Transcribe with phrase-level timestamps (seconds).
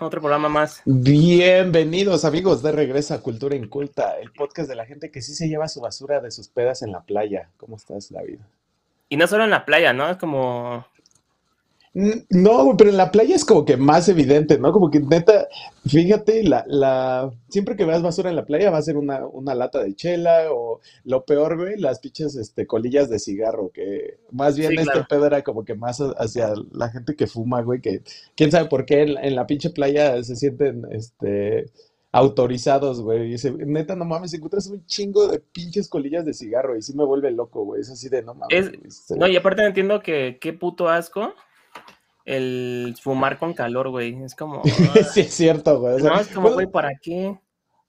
[0.00, 0.82] otro programa más.
[0.84, 5.48] Bienvenidos amigos de Regresa a Cultura Inculta, el podcast de la gente que sí se
[5.48, 7.48] lleva su basura de sus pedas en la playa.
[7.56, 8.40] ¿Cómo estás, David?
[9.08, 10.10] Y no solo en la playa, ¿no?
[10.10, 10.86] Es como
[11.92, 14.70] no, pero en la playa es como que más evidente, ¿no?
[14.72, 15.48] Como que neta,
[15.84, 19.56] fíjate, la, la, siempre que veas basura en la playa va a ser una, una
[19.56, 24.56] lata de chela o lo peor, güey, las pinches este, colillas de cigarro, que más
[24.56, 28.02] bien este pedo era como que más hacia la gente que fuma, güey, que
[28.36, 31.72] quién sabe por qué en, la pinche playa se sienten, este,
[32.12, 33.26] autorizados, güey.
[33.26, 36.94] Y dice, neta, no mames, encuentras un chingo de pinches colillas de cigarro y sí
[36.94, 37.80] me vuelve loco, güey.
[37.80, 38.70] Es así de, no mames.
[39.16, 41.34] no, y aparte entiendo que qué puto asco
[42.24, 44.22] el fumar con calor, güey.
[44.22, 44.62] Es como.
[45.12, 46.02] sí, es cierto, güey.
[46.02, 47.38] no, es como, güey, ¿para qué?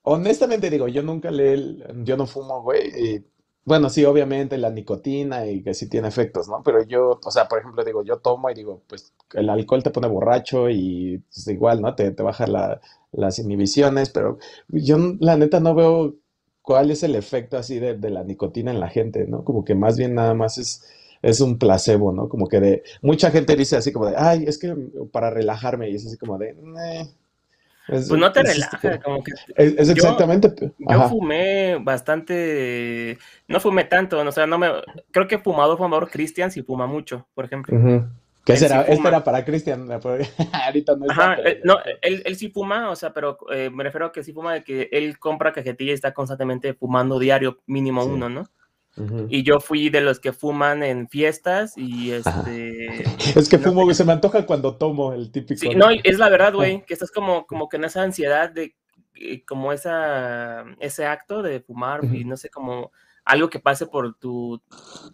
[0.03, 1.77] Honestamente digo, yo nunca le.
[2.03, 2.87] Yo no fumo, güey.
[2.87, 3.25] Y,
[3.63, 6.63] bueno, sí, obviamente la nicotina y que sí tiene efectos, ¿no?
[6.63, 9.91] Pero yo, o sea, por ejemplo, digo, yo tomo y digo, pues el alcohol te
[9.91, 11.93] pone borracho y es pues, igual, ¿no?
[11.93, 12.47] Te, te baja
[13.11, 14.39] las inhibiciones, pero
[14.69, 16.15] yo la neta no veo
[16.63, 19.43] cuál es el efecto así de, de la nicotina en la gente, ¿no?
[19.43, 20.83] Como que más bien nada más es
[21.21, 22.27] es un placebo, ¿no?
[22.27, 24.75] Como que de, mucha gente dice así como de, ay, es que
[25.11, 26.55] para relajarme, y es así como de,
[27.87, 29.33] pues no te relaja, como que...
[29.55, 30.71] Es, exactamente...
[30.77, 34.69] Yo, fumé bastante, no fumé tanto, o sea, no me...
[35.11, 38.07] Creo que fumador, fumador Cristian sí fuma mucho, por ejemplo.
[38.45, 38.83] ¿Qué será?
[38.83, 43.13] Esto era para Cristian, ahorita no Ajá, eh, no, él, él, sí fuma, o sea,
[43.13, 46.13] pero eh, me refiero a que sí fuma de que él compra cajetilla y está
[46.13, 48.49] constantemente fumando diario, mínimo uno, ¿no?
[49.29, 53.03] Y yo fui de los que fuman en fiestas y este...
[53.35, 55.61] Es que fumo, se me antoja cuando tomo el típico.
[55.61, 58.75] Sí, no, es la verdad, güey, que estás como, como que en esa ansiedad de,
[59.15, 62.91] eh, como esa, ese acto de fumar y no sé, como
[63.23, 64.61] algo que pase por tu,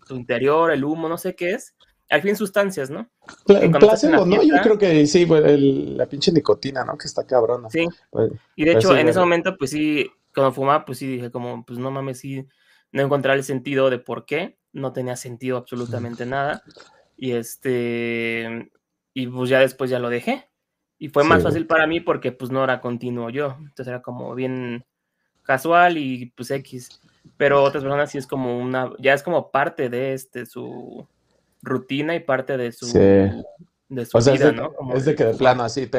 [0.07, 1.75] tu, interior, el humo, no sé qué es.
[2.09, 3.09] Al fin sustancias, ¿no?
[3.45, 4.41] placebo, ¿no?
[4.41, 6.97] Yo creo que sí, la pinche nicotina, ¿no?
[6.97, 7.69] Que está cabrona.
[7.69, 7.85] Sí.
[8.09, 11.29] Pues, y de pues hecho, en ese momento, pues sí, cuando fumaba, pues sí dije
[11.29, 12.47] como, pues no mames, sí
[12.91, 16.63] no encontrar el sentido de por qué, no tenía sentido absolutamente nada.
[17.15, 18.71] Y este,
[19.13, 20.49] y pues ya después ya lo dejé.
[20.99, 23.55] Y fue más fácil para mí porque pues no era continuo yo.
[23.59, 24.85] Entonces era como bien
[25.43, 27.01] casual y pues X.
[27.37, 31.07] Pero otras personas sí es como una, ya es como parte de este, su
[31.61, 32.87] rutina y parte de su,
[33.89, 34.73] de su vida, ¿no?
[34.95, 35.89] es de que de plano así,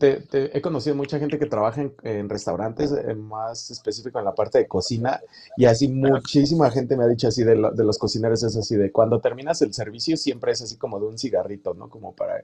[0.00, 4.58] te, he conocido mucha gente que trabaja en, restaurantes, eh, más específico en la parte
[4.58, 5.20] de cocina,
[5.58, 9.20] y así muchísima gente me ha dicho así de, los cocineros, es así de cuando
[9.20, 11.90] terminas el servicio siempre es así como de un cigarrito, ¿no?
[11.90, 12.42] Como para,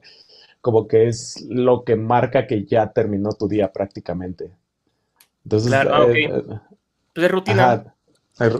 [0.60, 4.50] como que es lo que marca que ya terminó tu día prácticamente.
[5.44, 6.42] Entonces, claro, ah, eh, eh,
[7.14, 7.94] pues es rutina.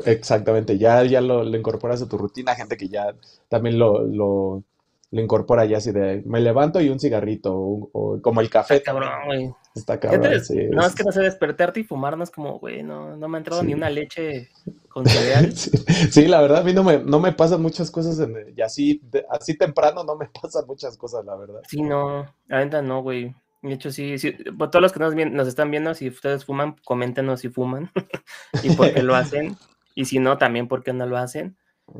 [0.07, 3.15] exactamente, ya, ya lo, incorporas a tu rutina, gente que ya
[3.51, 4.65] también lo
[5.11, 8.77] le incorpora ya así de me levanto y un cigarrito o, como el café.
[8.77, 9.55] Está cabrón, güey.
[9.75, 12.83] Está cabrón, sí, No, es que no sé despertarte y fumar, no es como, güey,
[12.83, 14.49] no, no me ha entrado ni una leche
[14.89, 15.53] con cereal.
[15.53, 19.03] sí, la verdad, a mí no me, no me pasan muchas cosas en, y así,
[19.31, 21.61] así temprano no me pasan muchas cosas, la verdad.
[21.69, 23.35] Sí, no, la verdad no, güey.
[23.63, 26.77] De hecho, sí, sí, por todos los que nos, nos están viendo, si ustedes fuman,
[26.85, 27.91] coméntenos si fuman
[28.63, 29.57] y por qué lo hacen.
[29.95, 31.57] Y si no, también por qué no lo hacen.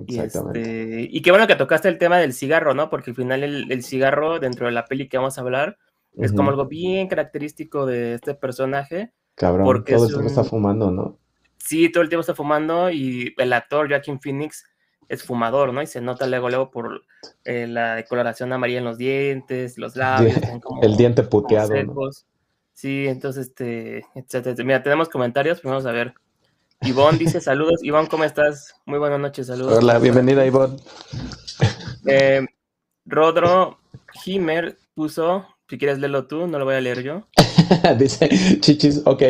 [0.07, 2.91] Y, este, y qué bueno que tocaste el tema del cigarro, ¿no?
[2.91, 5.79] Porque al final el, cigarro, dentro de la peli que vamos a hablar,
[6.17, 9.13] es como algo bien característico de este personaje.
[9.35, 11.19] Cabrón, porque todo el tiempo está fumando, ¿no?
[11.59, 14.65] Sí, todo el tiempo está fumando y el actor Joaquin Phoenix
[15.09, 15.83] es fumador, ¿no?
[15.83, 17.03] Y se nota luego, luego por
[17.45, 20.37] eh, la decoloración amarilla en los dientes, los labios.
[20.83, 21.75] el diente puteado.
[22.73, 24.55] Sí, entonces, este, etcétera.
[24.65, 26.15] Mira, tenemos comentarios, vamos a ver.
[26.83, 27.83] Ivonne dice saludos.
[27.83, 28.75] Ivonne, ¿cómo estás?
[28.85, 29.79] Muy buenas noches, saludos.
[29.79, 30.77] Hola, bienvenida, Ivonne.
[32.07, 32.47] Eh,
[33.05, 33.79] Rodro
[34.25, 37.27] Himer puso, si quieres leerlo tú, no lo voy a leer yo.
[37.99, 38.29] dice
[38.61, 39.23] chichis, ok,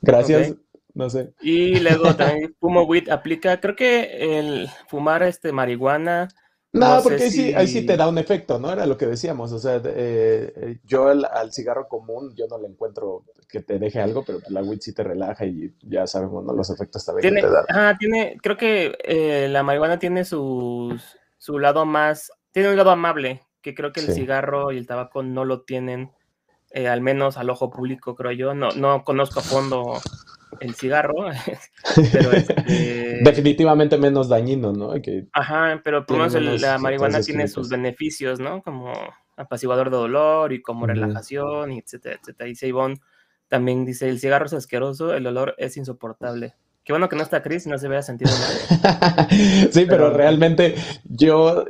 [0.00, 0.54] gracias.
[0.94, 1.32] No sé.
[1.40, 6.28] Y luego también Fumo Wit aplica, creo que el fumar este marihuana
[6.72, 8.70] no, porque ahí, sí, ahí sí te da un efecto, ¿no?
[8.70, 9.52] Era lo que decíamos.
[9.52, 14.00] O sea, eh, eh, yo al, cigarro común, yo no le encuentro que te deje
[14.00, 16.52] algo, pero la weed sí te relaja y ya sabemos, ¿no?
[16.52, 17.64] Los efectos también tiene, te dan.
[17.68, 20.98] Ajá, tiene, creo que eh, la marihuana tiene su,
[21.38, 25.22] su lado más, tiene un lado amable, que creo que el cigarro y el tabaco
[25.22, 26.12] no lo tienen,
[26.74, 28.54] al menos al ojo público, creo yo.
[28.54, 29.94] No, no conozco a fondo
[30.60, 31.14] el cigarro,
[32.12, 34.92] pero este definitivamente menos dañino, ¿no?
[35.32, 38.62] Ajá, pero por lo menos la marihuana tiene sus beneficios, ¿no?
[38.62, 38.92] Como
[39.36, 42.48] apaciguador de dolor y como relajación, y etcétera, etcétera.
[42.48, 43.00] Y Seibon
[43.48, 46.54] también dice, el cigarro es asqueroso, el olor es insoportable.
[46.88, 49.28] Qué bueno que no está Chris, no se vea sentido nada.
[49.70, 50.74] sí, pero, realmente
[51.04, 51.66] yo,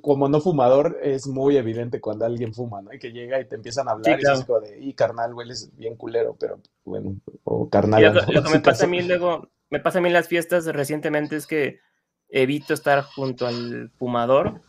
[0.00, 2.92] como no fumador, es muy evidente cuando alguien fuma, ¿no?
[2.92, 5.76] Y que llega y te empiezan a hablar y es como de, y carnal, hueles
[5.76, 8.14] bien culero, pero bueno, o carnal.
[8.14, 11.34] lo, que me pasa a mí luego, me pasa a mí en las fiestas recientemente
[11.34, 11.80] es que
[12.28, 14.60] evito estar junto al fumador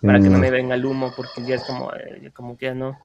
[0.00, 0.40] para que no mm.
[0.40, 2.98] me venga el humo, porque ya es como, eh, como que ya no.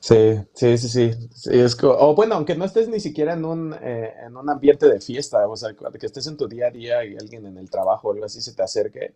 [0.00, 1.50] Sí, sí, sí, sí.
[1.50, 4.98] es o bueno, aunque no estés ni siquiera en un, eh, en un ambiente de
[4.98, 8.08] fiesta, o sea, que estés en tu día a día y alguien en el trabajo
[8.08, 9.12] o algo así se te acerque.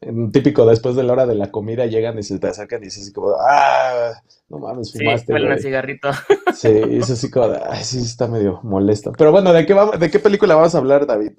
[0.00, 2.84] En, típico, después de la hora de la comida llegan y se te acercan y
[2.84, 4.12] dices así como, ah,
[4.48, 5.36] no mames, fumaste.
[5.36, 6.10] Sí, un cigarrito.
[6.54, 9.10] Sí, es así como, ay, sí, está medio molesto.
[9.18, 11.32] Pero bueno, ¿de qué, vamos, ¿de qué película vamos a hablar, David?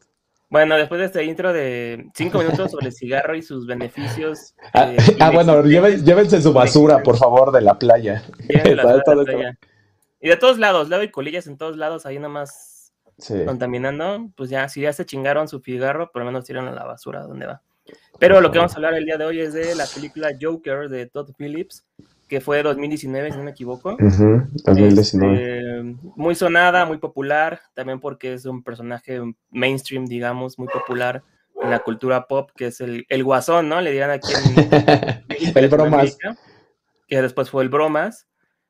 [0.50, 4.56] Bueno, después de este intro de cinco minutos sobre el cigarro y sus beneficios.
[4.74, 8.24] Ah, eh, ah bueno, llévense su basura, por favor, de la playa.
[10.22, 12.92] Y de todos lados, lado y colillas en todos lados, ahí nada más
[13.46, 14.30] contaminando.
[14.36, 17.22] Pues ya, si ya se chingaron su cigarro, por lo menos tiran a la basura
[17.22, 17.62] donde va.
[18.20, 20.90] Pero lo que vamos a hablar el día de hoy es de la película Joker
[20.90, 21.86] de Todd Phillips,
[22.30, 23.98] que fue 2019, si no me equivoco.
[24.00, 25.00] 2019.
[25.02, 31.24] Este, muy sonada, muy popular, también porque es un personaje mainstream, digamos, muy popular
[31.62, 33.82] en la cultura pop, que es el, el guasón, ¿no?
[33.82, 35.24] Le dirán aquí en
[35.56, 36.18] el bromas.
[37.08, 38.28] que después fue el bromas.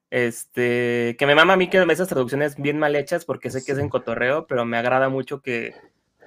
[0.09, 3.73] Este, que me mama a mí que esas traducciones bien mal hechas porque sé que
[3.73, 5.75] es en cotorreo, pero me agrada mucho que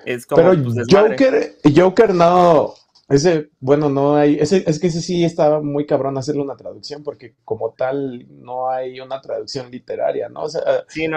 [0.04, 0.42] es como.
[0.42, 2.74] Pero pues, Joker, Joker no,
[3.14, 7.02] ese, bueno, no hay, ese, es que ese sí estaba muy cabrón hacerle una traducción
[7.02, 10.42] porque como tal no hay una traducción literaria, ¿no?
[10.42, 10.62] O sea,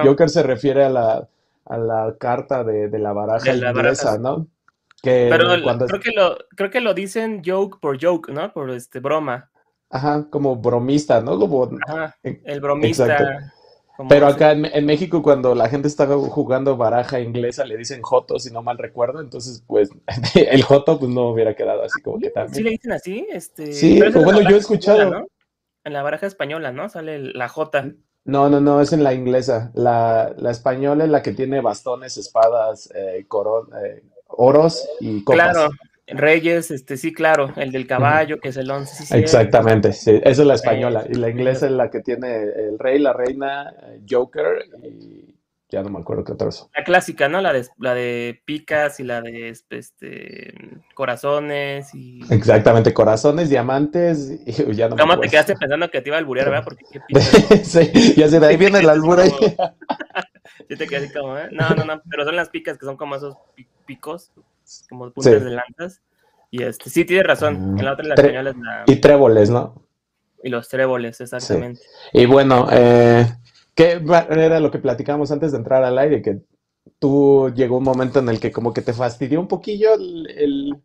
[0.04, 1.30] Joker se refiere a la,
[1.66, 4.48] a la carta de, la baraja inglesa, ¿no?
[5.02, 5.48] Que Pero
[5.88, 8.52] creo, que lo, creo que lo dicen joke por joke, ¿no?
[8.52, 9.52] Por este broma.
[9.90, 11.38] Ajá, como bromista, ¿no?
[11.38, 13.54] Como, Ajá, el bromista.
[14.10, 18.52] Pero acá en, México, cuando la gente está jugando baraja inglesa, le dicen joto, si
[18.52, 19.22] no mal recuerdo.
[19.22, 19.90] Entonces, pues,
[20.36, 22.54] el joto, pues no hubiera quedado así como que tal.
[22.54, 23.28] Sí, le dicen así.
[23.32, 23.72] Este...
[23.74, 25.28] Sí, bueno, yo he escuchado.
[25.84, 26.90] En la baraja española, ¿no?
[26.90, 27.92] Sale la jota.
[28.26, 29.72] No, no, no, es en la inglesa.
[29.76, 35.52] La, la española es la que tiene bastones, espadas, eh, eh oros y copas.
[35.52, 35.70] Claro,
[36.08, 39.18] Reyes, este sí, claro, el del caballo, que es el 11.
[39.18, 41.06] Exactamente, sí, esa es la española.
[41.10, 43.74] y la inglesa es la que tiene el rey, la reina,
[44.08, 45.36] Joker y
[45.70, 47.42] ya no me acuerdo qué otra La clásica, ¿no?
[47.42, 50.54] La de, la de picas y la de este,
[50.94, 52.22] corazones y...
[52.32, 56.50] Exactamente, corazones, diamantes y ya no ¿Cómo te quedaste pensando que te iba a alburear,
[56.50, 56.64] verdad?
[56.64, 57.20] Porque qué
[57.64, 59.20] sí, ya sé, de ahí viene el albur
[60.70, 61.50] Yo te quedé así como, ¿eh?
[61.52, 63.36] No, no, no, pero son las picas que son como esos
[63.86, 64.32] picos
[64.90, 66.02] como puntas de lanzas.
[66.52, 67.78] Y este, sí, tiene razón.
[67.78, 68.84] En la otra, la española es la...
[68.88, 69.86] Y tréboles, ¿no?
[70.44, 71.82] Y los tréboles, exactamente.
[72.14, 73.28] Y bueno, eh,
[73.74, 76.22] ¿qué era lo que platicamos antes de entrar al aire?
[76.22, 76.42] Que
[77.00, 80.78] tú llegó un momento en el que como que te fastidió un poquillo el,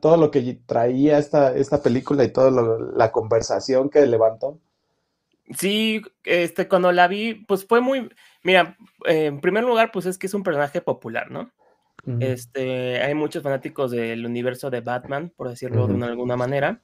[0.00, 2.50] todo lo que traía esta, esta película y toda
[2.96, 4.58] la conversación que levantó.
[5.56, 8.10] Sí, este, cuando la vi, pues fue muy,
[8.42, 8.76] mira,
[9.06, 11.50] en primer lugar, pues es que es un personaje popular, ¿no?
[12.20, 16.80] Este, hay muchos fanáticos del universo de Batman, por decirlo de alguna manera.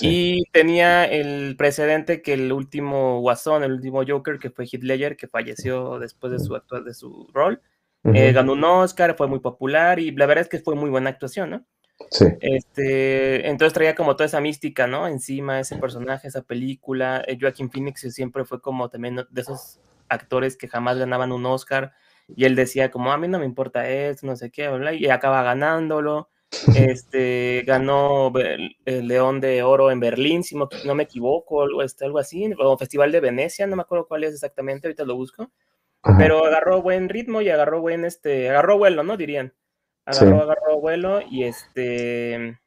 [0.00, 5.16] Y tenía el precedente que el último Guasón, el último Joker, que fue Heath Ledger,
[5.16, 7.60] que falleció después de su, de su rol,
[8.04, 11.10] eh, ganó un Oscar, fue muy popular y la verdad es que fue muy buena
[11.10, 11.66] actuación, ¿no?
[12.10, 12.24] Sí.
[12.40, 15.06] Este, entonces traía como toda esa mística, ¿no?
[15.06, 17.22] Encima ese personaje, esa película.
[17.26, 19.78] Eh, Joaquin Phoenix siempre fue como también de esos
[20.08, 21.92] actores que jamás ganaban un Oscar
[22.36, 25.42] y él decía como, a mí no me importa esto, no sé qué, y acaba
[25.42, 26.28] ganándolo.
[26.76, 32.18] Este, ganó el León de Oro en Berlín, si no me equivoco, algo, este, algo
[32.18, 35.50] así, o Festival de Venecia, no me acuerdo cuál es exactamente, ahorita lo busco.
[36.18, 39.16] Pero agarró buen ritmo y agarró buen, este, agarró vuelo, ¿no?
[39.16, 39.54] Dirían.
[40.04, 42.58] Agarró, agarró vuelo y este,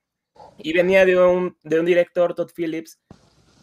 [0.57, 2.99] y venía de un, de un director, Todd Phillips,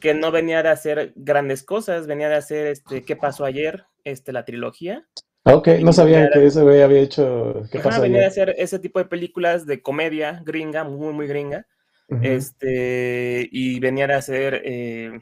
[0.00, 3.86] que no venía de hacer grandes cosas, venía de hacer, este, ¿qué pasó ayer?
[4.04, 5.08] Este, la trilogía.
[5.44, 7.64] Ah, ok, no sabía que ese güey había hecho.
[7.70, 11.66] ¿Qué Ajá, venía a hacer ese tipo de películas de comedia gringa, muy, muy gringa.
[12.20, 14.62] Este, y venía a hacer.
[14.64, 15.20] Eh,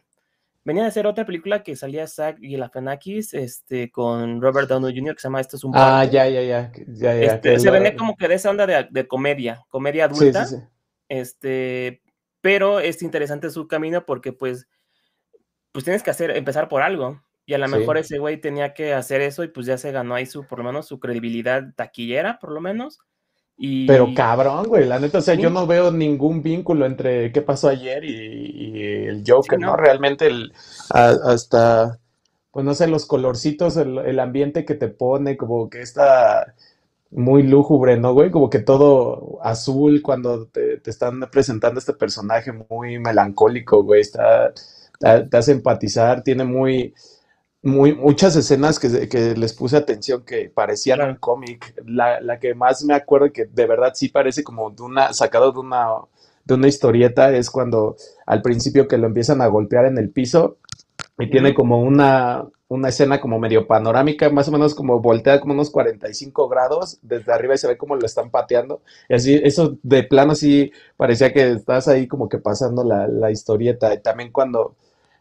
[0.65, 4.95] venía a hacer otra película que salía Zack y la Fenakis, este, con Robert Downey
[4.95, 6.73] Jr., que se llama Esto es un Ah, ya, ya, ya.
[6.89, 10.45] ya, ya este, se venía como que de esa onda de, de comedia, comedia adulta.
[10.45, 10.69] Sí, sí, sí.
[11.09, 12.03] Este,
[12.41, 14.69] pero es interesante su camino porque, pues,
[15.73, 17.23] pues tienes que hacer, empezar por algo.
[17.50, 20.14] Y a lo mejor ese güey tenía que hacer eso y pues ya se ganó
[20.14, 23.00] ahí su, por lo menos, su credibilidad taquillera, por lo menos.
[23.57, 23.88] Y...
[23.88, 27.69] Pero cabrón, güey, la neta, o sea, yo no veo ningún vínculo entre qué pasó
[27.69, 29.76] ayer y, el Joker, ¿no?
[29.76, 30.52] Realmente el,
[30.90, 31.99] hasta,
[32.52, 36.54] pues no sé, los colorcitos, el, ambiente que te pone, como que esta,
[37.11, 38.30] muy lúgubre, ¿no, güey?
[38.30, 44.02] Como que todo azul cuando te, están presentando este personaje muy melancólico, güey.
[44.02, 44.52] Está,
[45.00, 46.95] te, hace empatizar, tiene muy,
[47.62, 51.75] muy, muchas escenas que, que les puse atención que parecían cómic.
[51.85, 55.52] La, la, que más me acuerdo que de verdad sí parece como de una, sacado
[55.52, 55.88] de una,
[56.45, 60.59] de una historieta es cuando al principio que lo empiezan a golpear en el piso
[61.19, 65.55] y tiene como una, una escena como medio panorámica, más o menos como voltea como
[65.55, 68.81] unos 45 grados desde arriba y se ve como lo están pateando.
[69.09, 73.93] Y así, eso de plano sí parecía que estás ahí como que pasando la, historieta.
[73.93, 74.76] Y también cuando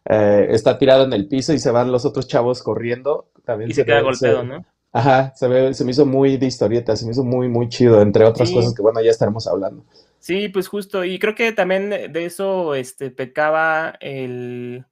[0.09, 3.73] eh, está tirado en el piso y se van los otros chavos corriendo, también y
[3.73, 4.65] se, queda golpeado, ¿no?
[4.91, 8.01] Ajá, se, ve, se me hizo muy de historieta, se me hizo muy, muy chido,
[8.01, 9.85] entre otras cosas que, bueno, ya estaremos hablando.
[10.17, 14.85] Sí, pues justo, y creo que también de eso este, pecaba el,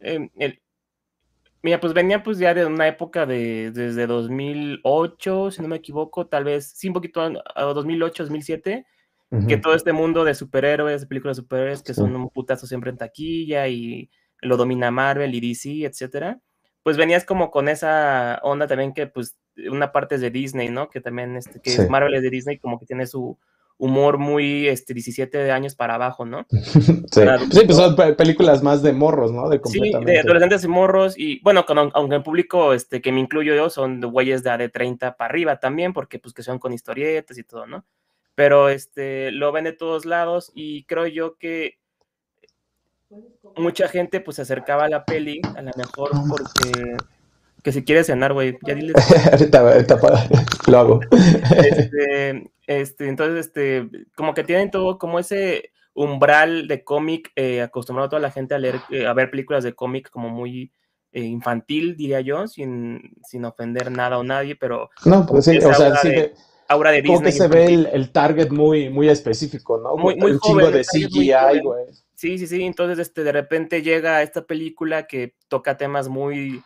[0.00, 0.60] em, el,
[1.66, 6.28] Mira, pues venía pues ya de una época de desde 2008, si no me equivoco,
[6.28, 8.86] tal vez, sí, un poquito a 2008, 2007,
[9.48, 12.90] que todo este mundo de superhéroes, de películas de superhéroes, que son un putazo siempre
[12.90, 14.08] en taquilla y
[14.40, 16.40] lo domina Marvel y DC, etcétera,
[16.82, 19.36] pues venías como con esa onda también que pues
[19.70, 20.90] una parte es de Disney, ¿no?
[20.90, 23.38] Que también, este, que Marvel es de Disney, como que tiene su,
[23.78, 26.46] humor muy este, 17 años para abajo, ¿no?
[26.50, 27.60] sí.
[27.66, 29.48] pues son películas más de morros, ¿no?
[29.48, 31.64] De sí, de adolescentes y morros, y bueno,
[31.94, 35.28] aunque en público este, que me incluyo yo son de güeyes de, de 30 para
[35.28, 37.84] arriba también, porque pues que son con historietas y todo, ¿no?
[38.34, 41.78] Pero este, lo ven de todos lados y creo yo que
[43.56, 46.96] mucha gente pues se acercaba a la peli, a lo mejor porque
[47.66, 48.92] que si quieres cenar, güey, ya dile.
[49.32, 49.98] ahorita, ahorita
[50.68, 51.00] lo hago.
[51.10, 58.06] Este, este, entonces, este, como que tienen todo como ese umbral de cómic, eh, acostumbrado
[58.06, 60.70] a toda la gente a leer, eh, a ver películas de cómic como muy
[61.10, 64.90] eh, infantil, diría yo, sin, sin ofender nada o nadie, pero...
[65.04, 66.08] No, pues sí, o sea, sí.
[66.10, 66.34] De,
[66.68, 67.32] aura de Disney.
[67.32, 69.96] que se ve el, target muy, muy específico, ¿no?
[69.96, 71.86] Muy, muy Un chingo de CGI, güey.
[72.16, 76.62] Sí, sí, sí, entonces, este, de repente llega esta película que toca temas muy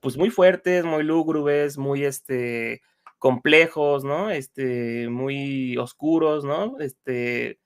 [0.00, 2.82] pues muy fuertes, muy lúgubres, muy este
[3.18, 4.30] complejos, ¿no?
[4.30, 6.78] Este, muy oscuros, ¿no?
[6.78, 7.60] Este,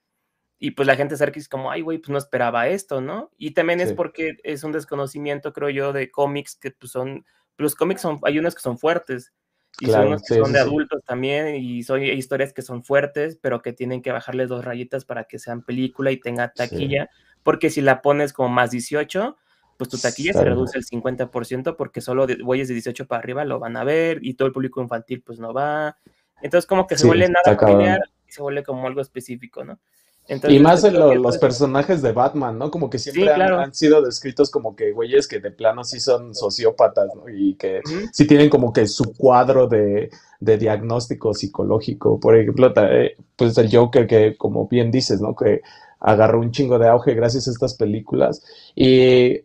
[0.59, 3.31] y pues la gente cerca es como, ay, güey, pues no esperaba esto, ¿no?
[3.37, 7.25] Y también es porque es un desconocimiento, creo yo, de cómics que pues son,
[7.57, 9.33] los cómics son, hay unos que son fuertes,
[9.79, 13.61] y son unos que son de adultos también, y son historias que son fuertes, pero
[13.61, 17.09] que tienen que bajarles dos rayitas para que sean película y tenga taquilla,
[17.43, 19.37] porque si la pones como más 18,
[19.77, 23.45] pues tu taquilla se reduce el 50% porque solo de, güeyes de 18 para arriba
[23.45, 25.97] lo van a ver y todo el público infantil pues no va.
[26.41, 29.79] Entonces como que se vuelve nada familiar y se vuelve como algo específico, ¿no?
[30.27, 32.69] Y más en los personajes de Batman, ¿no?
[32.69, 37.09] Como que siempre han, sido descritos como que güeyes que de plano sí son sociópatas,
[37.15, 37.29] ¿no?
[37.29, 37.81] Y que
[38.11, 42.19] sí tienen como que su cuadro de, de diagnóstico psicológico.
[42.19, 45.35] Por ejemplo, eh, pues el Joker que, como bien dices, ¿no?
[45.35, 45.61] Que
[45.99, 48.43] agarró un chingo de auge gracias a estas películas.
[48.75, 49.41] Y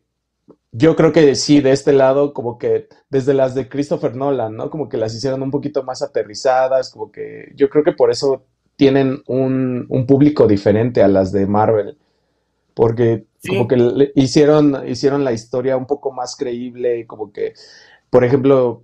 [0.72, 4.70] yo creo que sí, de este lado, como que desde las de Christopher Nolan, ¿no?
[4.70, 8.46] Como que las hicieron un poquito más aterrizadas, como que yo creo que por eso
[8.82, 11.96] tienen un, público diferente a las de Marvel,
[12.74, 17.54] porque como que hicieron, hicieron la historia un poco más creíble, como que,
[18.10, 18.82] por ejemplo,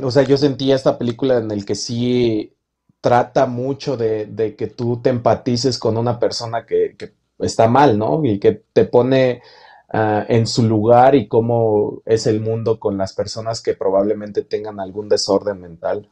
[0.00, 2.54] o sea, yo sentía esta película en el que sí
[3.00, 7.98] trata mucho de, de que tú te empatices con una persona que, que está mal,
[7.98, 8.24] ¿no?
[8.24, 9.42] Y que te pone
[9.88, 14.80] Ah, en su lugar y cómo es el mundo con las personas que probablemente tengan
[14.80, 16.10] algún desorden mental.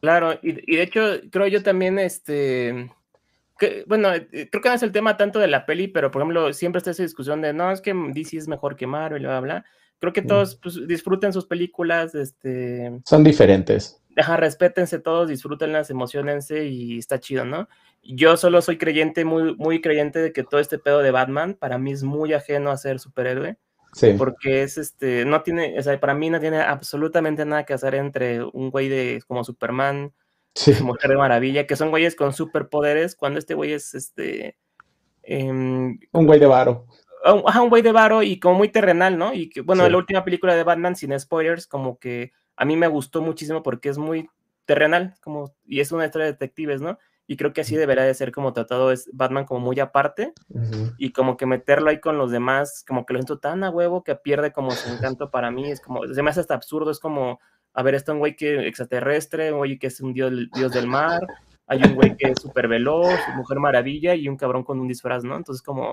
[0.00, 1.00] Claro, y, de hecho
[1.30, 2.90] creo yo también, este,
[3.58, 6.22] que, bueno, eh, creo que no es el tema tanto de la peli, pero por
[6.22, 9.40] ejemplo siempre está esa discusión de, no, es que DC es mejor que Marvel, bla,
[9.40, 9.64] bla, bla.
[9.98, 13.00] Creo que todos pues, disfruten sus películas, este...
[13.06, 14.02] Son diferentes.
[14.14, 17.66] Ajá, respétense todos, disfrútenlas, emocionense y está chido, ¿no?
[18.08, 21.78] yo solo soy creyente, muy, muy creyente de que todo este pedo de Batman para
[21.78, 23.56] mí es muy ajeno a ser superhéroe.
[23.92, 24.14] Sí.
[24.18, 27.94] Porque es este, no tiene, o sea, para mí no tiene absolutamente nada que hacer
[27.94, 30.12] entre un güey de como Superman,
[30.54, 30.72] sí.
[30.82, 34.56] Mujer de Maravilla, que son güeyes con superpoderes, cuando este güey es este.
[35.22, 36.86] Em, un güey de varo.
[37.24, 39.32] Ajá, un güey de varo y como muy terrenal, ¿no?
[39.34, 42.86] Y que, bueno, la última película de Batman, sin spoilers, como que a mí me
[42.86, 44.28] gustó muchísimo porque es muy
[44.64, 46.98] terrenal, como, y es una historia de detectives, ¿no?
[47.26, 50.32] Y creo que así debería de ser como tratado es Batman como muy aparte
[50.96, 54.04] y como que meterlo ahí con los demás, como que lo siento tan a huevo
[54.04, 57.00] que pierde como su encanto para mí, es como, se me hace hasta absurdo, es
[57.00, 57.40] como,
[57.74, 60.86] a ver, está un güey que extraterrestre, un güey que es un dios, dios del
[60.86, 61.20] mar,
[61.66, 65.24] hay un güey que es súper veloz, mujer maravilla y un cabrón con un disfraz,
[65.24, 65.36] ¿no?
[65.36, 65.92] Entonces como...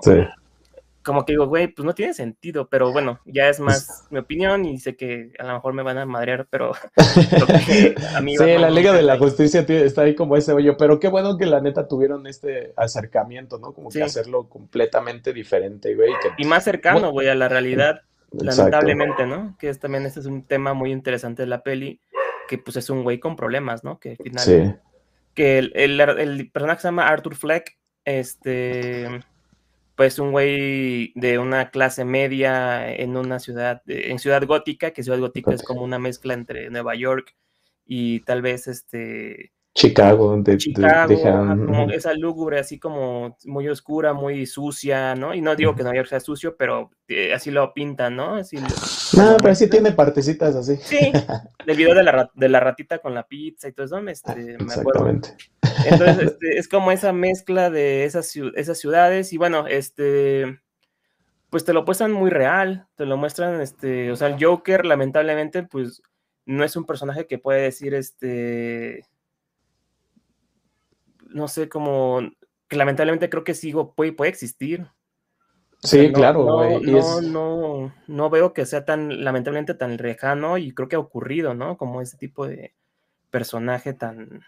[1.04, 4.64] como que digo, güey, pues no tiene sentido, pero bueno, ya es más mi opinión
[4.64, 6.72] y sé que a lo mejor me van a madrear, pero
[8.16, 11.08] a mí Sí, la Liga de la Justicia está ahí como ese hoyo, pero qué
[11.08, 13.72] bueno que la neta tuvieron este acercamiento, ¿no?
[13.74, 16.12] Como que hacerlo completamente diferente, güey.
[16.38, 18.00] y más cercano, güey, a la realidad,
[18.32, 19.56] lamentablemente, ¿no?
[19.58, 22.00] Que es, también este es un tema muy interesante de la peli,
[22.48, 24.00] que pues es un güey con problemas, ¿no?
[24.00, 24.44] Que al final...
[24.44, 24.74] Sí.
[25.34, 29.20] Que el, el, el personaje se llama Arthur Fleck, este
[29.96, 35.20] pues un güey de una clase media en una ciudad, en ciudad gótica, que ciudad
[35.20, 37.34] gótica es como una mezcla entre Nueva York
[37.86, 41.16] y tal vez este Chicago, de, Chicago,
[41.66, 45.34] como esa lúgubre, así como muy oscura, muy sucia, ¿no?
[45.34, 48.36] Y no digo que Nueva York sea sucio, pero eh, así lo pintan, ¿no?
[48.36, 48.56] Así,
[49.16, 50.76] no, pero sí tiene partecitas así.
[50.76, 51.10] Sí,
[51.66, 54.72] el video de la, de la ratita con la pizza y todo eso, este, me
[54.72, 55.08] acuerdo.
[55.08, 60.60] Entonces, este, es como esa mezcla de esas, esas ciudades y bueno, este,
[61.50, 65.64] pues te lo muestran muy real, te lo muestran, este, o sea, el Joker lamentablemente,
[65.64, 66.00] pues
[66.46, 69.04] no es un personaje que puede decir, este
[71.34, 72.20] no sé, como
[72.68, 74.86] que lamentablemente creo que sí puede, puede existir.
[75.82, 76.46] Sí, claro,
[76.80, 81.52] no, no, no, veo que sea tan, lamentablemente, tan lejano y creo que ha ocurrido,
[81.52, 81.76] ¿no?
[81.76, 82.72] Como ese tipo de
[83.30, 84.44] personaje tan,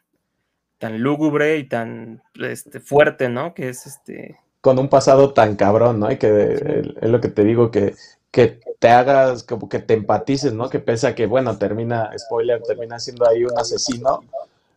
[0.78, 3.52] tan lúgubre y tan este, fuerte, ¿no?
[3.52, 4.38] Que es este.
[4.62, 6.10] Con un pasado tan cabrón, ¿no?
[6.10, 7.94] Y que es lo que te digo, que,
[8.30, 10.70] que te hagas, como que te empatices, ¿no?
[10.70, 14.24] Que pese a que, bueno, termina, spoiler, termina siendo ahí un asesino.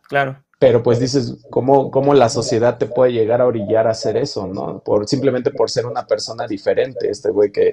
[0.02, 4.18] Claro pero pues dices, ¿cómo, ¿cómo, la sociedad te puede llegar a orillar a hacer
[4.18, 4.80] eso, no?
[4.80, 7.72] Por, simplemente por ser una persona diferente, este güey que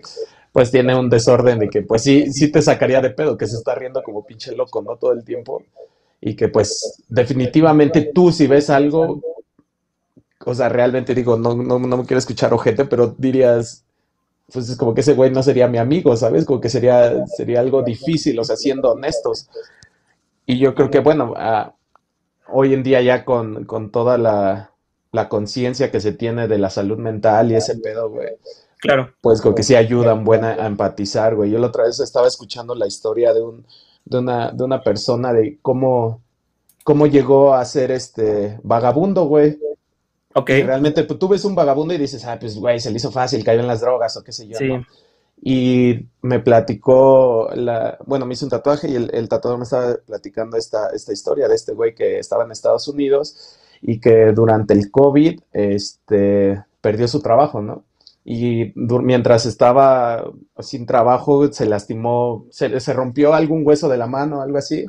[0.53, 3.57] pues tiene un desorden y que pues sí, sí te sacaría de pedo, que se
[3.57, 4.95] está riendo como pinche loco, ¿no?
[4.95, 5.63] Todo el tiempo.
[6.21, 9.21] Y que pues definitivamente tú si ves algo,
[10.45, 13.83] o sea, realmente digo, no, no, no me quiero escuchar ojete, pero dirías,
[14.49, 16.45] pues es como que ese güey no sería mi amigo, ¿sabes?
[16.45, 19.49] Como que sería, sería algo difícil, o sea, siendo honestos.
[20.45, 21.73] Y yo creo que, bueno, a,
[22.49, 24.73] hoy en día ya con, toda la,
[25.29, 28.29] conciencia que se tiene de la salud mental y ese pedo, güey.
[28.79, 29.11] Claro.
[29.21, 31.49] Pues como que sí ayudan buena a empatizar, güey.
[31.49, 33.65] Yo la otra vez estaba escuchando la historia de, un,
[34.05, 36.21] de, una, de una persona de cómo,
[36.83, 39.57] cómo llegó a ser este vagabundo, güey.
[40.35, 40.49] Ok.
[40.49, 43.43] realmente pues, tú ves un vagabundo y dices, ah, pues, güey, se le hizo fácil,
[43.43, 44.57] cayó en las drogas o qué sé yo.
[44.59, 44.71] Sí.
[45.41, 50.57] Y me platicó, la, bueno, me hizo un tatuaje y el, tatuador me estaba platicando
[50.57, 54.89] esta, esta historia de este güey que estaba en Estados Unidos y que durante el
[54.89, 57.85] COVID este, perdió su trabajo, ¿no?
[58.25, 64.41] Y mientras estaba sin trabajo se lastimó, se, se rompió algún hueso de la mano,
[64.41, 64.85] algo así.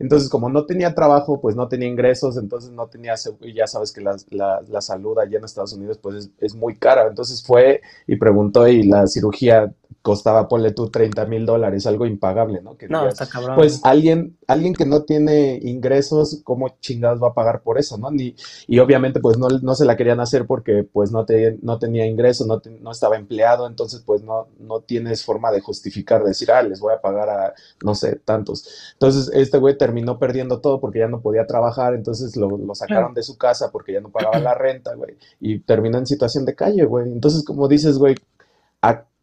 [0.00, 3.14] Entonces, como no tenía trabajo, pues no tenía ingresos, entonces no tenía,
[3.54, 7.06] ya sabes que la, la, salud allá en Estados Unidos, pues es, es, muy cara.
[7.06, 12.62] Entonces fue y preguntó y la cirugía costaba, ponle tú, 30 mil dólares, algo impagable,
[12.62, 12.76] ¿no?
[12.76, 13.56] Que no, está cabrón.
[13.56, 18.10] Pues alguien, alguien que no tiene ingresos, ¿cómo chingados va a pagar por eso, no?
[18.10, 18.34] Ni,
[18.66, 22.06] y obviamente, pues no, no se la querían hacer porque, pues, no, te, no tenía
[22.06, 26.62] ingresos, no, no estaba empleado, entonces, pues, no, no tienes forma de justificar, decir, ah,
[26.62, 28.92] les voy a pagar a, no sé, tantos.
[28.94, 33.12] Entonces, este güey terminó perdiendo todo porque ya no podía trabajar, entonces lo, lo sacaron
[33.12, 36.54] de su casa porque ya no pagaba la renta, güey, y terminó en situación de
[36.54, 37.06] calle, güey.
[37.12, 38.14] Entonces, como dices, güey,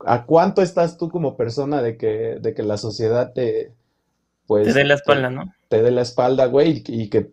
[0.05, 3.73] ¿a ¿A cuánto estás tú como persona de que, de que la sociedad te...
[4.45, 5.53] Pues, te dé la espalda, ¿no?
[5.67, 7.31] Te dé la espalda, güey, y, que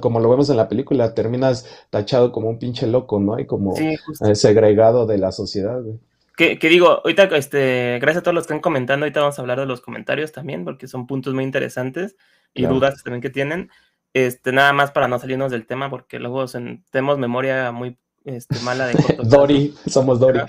[0.00, 3.40] como lo vemos en la película, terminas tachado como un pinche loco, ¿no?
[3.40, 5.98] Y como eh, segregado de la sociedad, güey.
[6.36, 9.60] Que, digo, ahorita, este, gracias a todos los que están comentando, ahorita vamos a hablar
[9.60, 12.16] de los comentarios también, porque son puntos muy interesantes
[12.54, 13.70] y dudas también que tienen.
[14.14, 16.44] Este, nada más para no salirnos del tema, porque luego
[16.90, 20.40] tenemos memoria muy este, mala de Dori, somos Dori.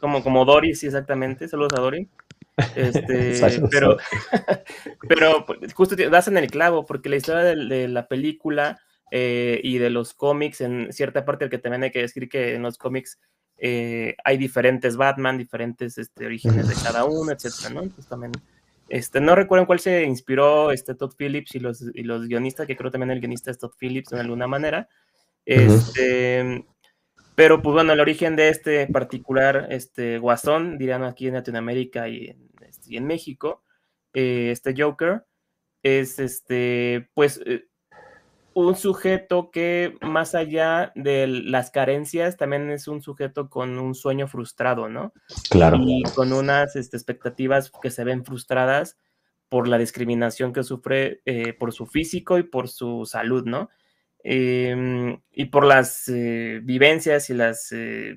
[0.00, 1.48] Como, como Dory, sí, exactamente.
[1.48, 2.08] Saludos a Dory.
[2.74, 3.96] Este, pero,
[5.08, 8.80] pero pues, justo das en el clavo, porque la historia de, la película
[9.10, 12.54] eh, y de los cómics, en cierta parte, el que también hay que decir que
[12.54, 13.18] en los cómics
[13.58, 17.82] eh, hay diferentes Batman, diferentes este, orígenes de cada uno, etcétera, ¿no?
[17.82, 18.32] Entonces también,
[18.88, 22.66] este, no recuerdo en cuál se inspiró este Todd Phillips y los, y los guionistas,
[22.66, 24.88] que creo también el guionista es Todd Phillips de alguna manera.
[25.44, 26.66] Este,
[27.38, 32.30] pero pues bueno, el origen de este particular este, guasón, dirían aquí en Latinoamérica y
[32.30, 33.62] en, este, en México,
[34.12, 35.24] eh, este Joker,
[35.84, 37.68] es este, pues eh,
[38.54, 44.26] un sujeto que más allá de las carencias, también es un sujeto con un sueño
[44.26, 45.12] frustrado, ¿no?
[45.48, 45.78] Claro.
[45.80, 48.98] Y con unas este, expectativas que se ven frustradas
[49.48, 53.70] por la discriminación que sufre eh, por su físico y por su salud, ¿no?
[54.24, 58.16] Em, y por las eh, vivencias y las, eh,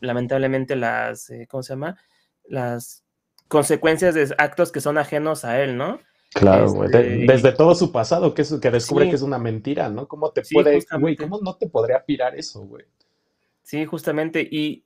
[0.00, 1.96] lamentablemente las, eh, ¿cómo se llama?
[2.44, 3.04] Las
[3.48, 6.00] consecuencias de actos que son ajenos a él, ¿no?
[6.34, 6.86] Claro, güey.
[6.86, 10.08] Este, desde todo su pasado, que, es, que descubre que es una mentira, ¿no?
[10.08, 12.84] ¿Cómo te puede, güey, cómo no te podría pirar eso, güey?
[13.62, 14.46] Sí, justamente.
[14.48, 14.84] Y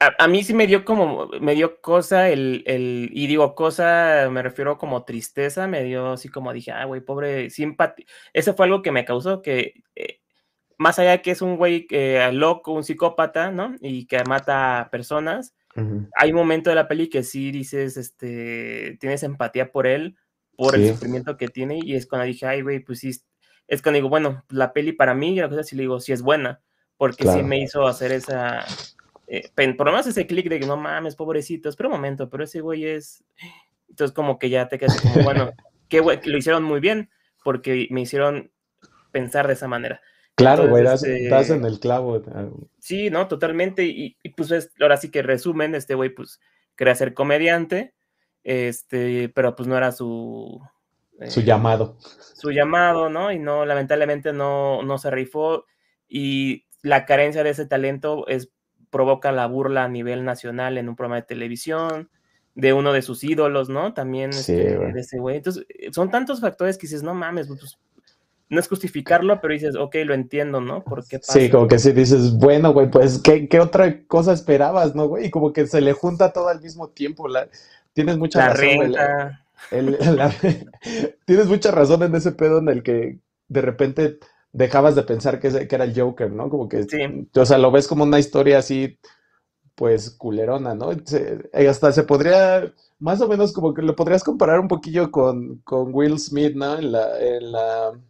[0.00, 4.42] a, mí sí me dio como, me dio cosa el, el, y digo cosa, me
[4.42, 8.06] refiero como tristeza, me dio así como dije, ah, güey, pobre, simpatía.
[8.32, 10.20] Eso fue algo que me causó que, eh,
[10.78, 13.76] más allá de que es un güey eh, loco, un psicópata, ¿no?
[13.80, 15.54] Y que mata a personas,
[16.16, 20.16] hay un momento de la peli que sí dices, este, tienes empatía por él,
[20.56, 23.10] por el sufrimiento que tiene, y es cuando dije, ay, güey, pues sí,
[23.66, 26.22] es cuando digo, bueno, la peli para mí, la cosa sí le digo, sí es
[26.22, 26.60] buena,
[26.96, 28.64] porque sí me hizo hacer esa,
[29.26, 32.44] eh, por lo menos ese clic de que no mames, pobrecito, espera un momento, pero
[32.44, 33.24] ese güey es,
[33.88, 35.52] entonces como que ya te quedas como, bueno,
[35.88, 37.10] qué güey, lo hicieron muy bien,
[37.42, 38.50] porque me hicieron
[39.10, 40.00] pensar de esa manera.
[40.34, 42.20] Claro, güey, este estás en el clavo.
[42.34, 42.48] Ah,
[42.80, 43.84] sí, no, totalmente.
[43.84, 46.40] Y, pues ahora sí que resumen, este güey pues
[46.76, 47.94] quería ser comediante,
[48.42, 50.60] este, pero pues no era su...
[51.28, 51.96] su llamado.
[52.00, 53.30] Su llamado, ¿no?
[53.30, 55.66] Y no, lamentablemente no, no se rifó
[56.08, 58.50] y la carencia de ese talento es,
[58.94, 62.10] provoca la burla a nivel nacional en un programa de televisión,
[62.54, 63.92] de uno de sus ídolos, ¿no?
[63.92, 65.38] También este, de ese güey.
[65.38, 67.76] Entonces, son tantos factores que dices, no mames, pues
[68.48, 70.84] no es justificarlo, pero dices, ok, lo entiendo, ¿no?
[70.84, 71.32] ¿Por qué pasa?
[71.32, 75.26] Sí, como que sí dices, bueno, güey, pues, ¿qué, otra cosa esperabas, no, güey?
[75.26, 77.26] Y como que se le junta todo al mismo tiempo.
[77.26, 77.48] La,
[77.94, 78.94] tienes mucha razón.
[81.26, 84.20] tienes mucha razón en ese pedo en el que de repente
[84.54, 86.48] dejabas de pensar que, que era el Joker, ¿no?
[86.48, 87.28] Como que, sí.
[87.34, 88.98] o sea, lo ves como una historia así,
[89.74, 90.92] pues, culerona, ¿no?
[90.92, 95.58] y hasta se podría, más o menos como que lo podrías comparar un poquillo con,
[95.64, 96.78] con Will Smith, ¿no?
[96.78, 98.00] En la, en la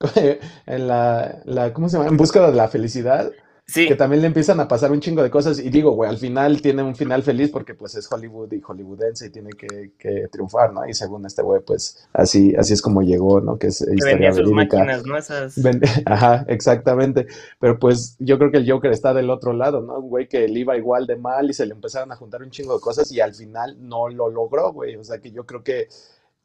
[0.66, 2.08] en la, la, ¿cómo se llama?
[2.08, 3.30] En busca de la felicidad.
[3.70, 3.86] Sí.
[3.86, 5.58] Que también le empiezan a pasar un chingo de cosas.
[5.58, 9.26] Y digo, güey, al final tiene un final feliz porque pues es Hollywood y hollywoodense
[9.26, 10.88] y tiene que, que triunfar, ¿no?
[10.88, 13.58] Y según este güey, pues así, así es como llegó, ¿no?
[13.58, 15.18] Que es historia sus máquinas, ¿no?
[15.18, 15.60] Esas...
[16.06, 17.26] Ajá, exactamente.
[17.60, 19.98] Pero pues yo creo que el Joker está del otro lado, ¿no?
[19.98, 22.50] Un güey que le iba igual de mal y se le empezaron a juntar un
[22.50, 24.96] chingo de cosas y al final no lo logró, güey.
[24.96, 25.88] O sea que yo creo que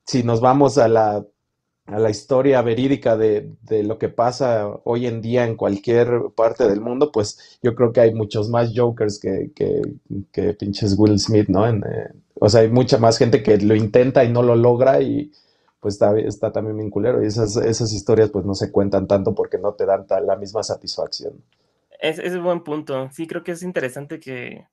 [0.06, 1.26] si nos vamos a la
[1.86, 6.80] a la historia verídica de, lo que pasa hoy en día en cualquier parte del
[6.80, 11.67] mundo, pues yo creo que hay muchos más Jokers que, que, pinches Will Smith, ¿no?
[11.67, 15.02] En, eh, o sea, hay mucha más gente que lo intenta y no lo logra
[15.02, 15.32] y
[15.80, 17.22] pues está, está también bien culero.
[17.22, 20.63] Y esas, esas historias pues no se cuentan tanto porque no te dan la misma
[20.63, 21.34] satisfacción.
[22.00, 23.10] Es, es un buen punto.
[23.12, 24.65] Sí, creo que es interesante que,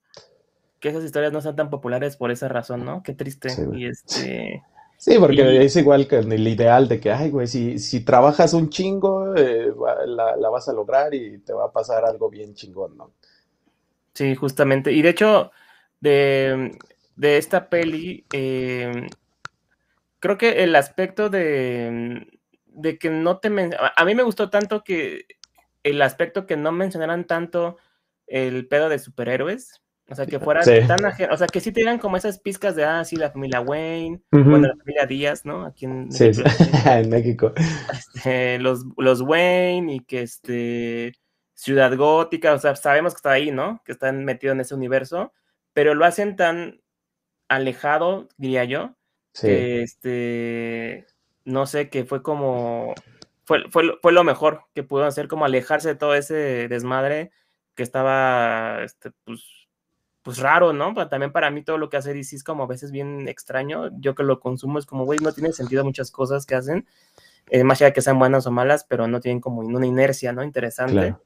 [0.79, 3.03] que esas historias no sean tan populares por esa razón, ¿no?
[3.03, 3.49] Qué triste.
[3.75, 4.63] y este
[5.01, 8.69] Sí, porque es igual que el ideal de que, ay, güey, si, si trabajas un
[8.69, 9.73] chingo, eh,
[10.07, 13.15] la, vas a lograr y te va a pasar algo bien chingón, ¿no?
[14.13, 14.93] Sí, justamente.
[14.93, 15.53] Y de hecho,
[16.01, 16.79] de,
[17.19, 19.09] esta peli, em,
[20.19, 22.27] creo que el aspecto de,
[22.67, 23.49] de que no te...
[23.97, 25.25] A mí me gustó tanto que
[25.83, 27.79] el aspecto que no mencionaran tanto
[28.27, 31.81] el pedo de superhéroes, o sea, que fuera tan ajeno, o sea, que sí te
[31.81, 35.65] dieran como esas pizcas de, ah, sí, la familia Wayne, bueno, la familia Díaz, ¿no?
[35.65, 36.31] Aquí en, sí,
[36.87, 37.53] en México.
[37.93, 41.13] Este, los, los Wayne y que este,
[41.55, 43.83] Ciudad Gótica, o sea, sabemos que está ahí, ¿no?
[43.85, 45.33] Que están metidos en ese universo,
[45.73, 46.81] pero lo hacen tan
[47.49, 48.97] alejado, diría yo,
[49.33, 49.47] sí.
[49.47, 51.07] que este,
[51.45, 52.95] no sé, que fue como,
[53.45, 57.31] fue, fue, fue lo mejor que pudieron hacer, como alejarse de todo ese desmadre
[57.77, 59.60] que estaba, este, pues,
[60.31, 60.95] pues raro, ¿no?
[60.95, 63.91] Pero también para mí todo lo que hace DC es como a veces bien extraño.
[63.99, 66.87] Yo que lo consumo es como, güey, no tiene sentido muchas cosas que hacen,
[67.49, 70.33] eh, más allá de que sean buenas o malas, pero no tienen como una inercia,
[70.33, 70.45] ¿no?
[70.45, 71.17] Interesante.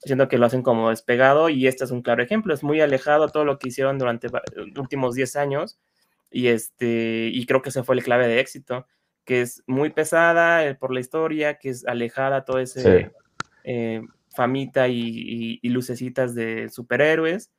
[0.00, 2.52] Siento que lo hacen como despegado y este es un claro ejemplo.
[2.52, 5.78] Es muy alejado todo lo que hicieron durante los últimos 10 años
[6.30, 8.86] y, este, y creo que ese fue el clave de éxito,
[9.24, 13.10] que es muy pesada eh, por la historia, que es alejada todo ese
[13.64, 14.02] eh,
[14.36, 17.50] famita y lucecitas de superhéroes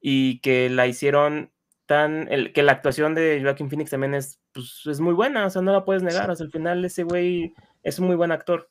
[0.00, 1.52] y que la hicieron
[1.86, 5.50] tan, el, que la actuación de Joaquin Phoenix también es, pues, es muy buena, o
[5.50, 8.32] sea, no la puedes negar, o sea, al final ese güey es un muy buen
[8.32, 8.70] actor.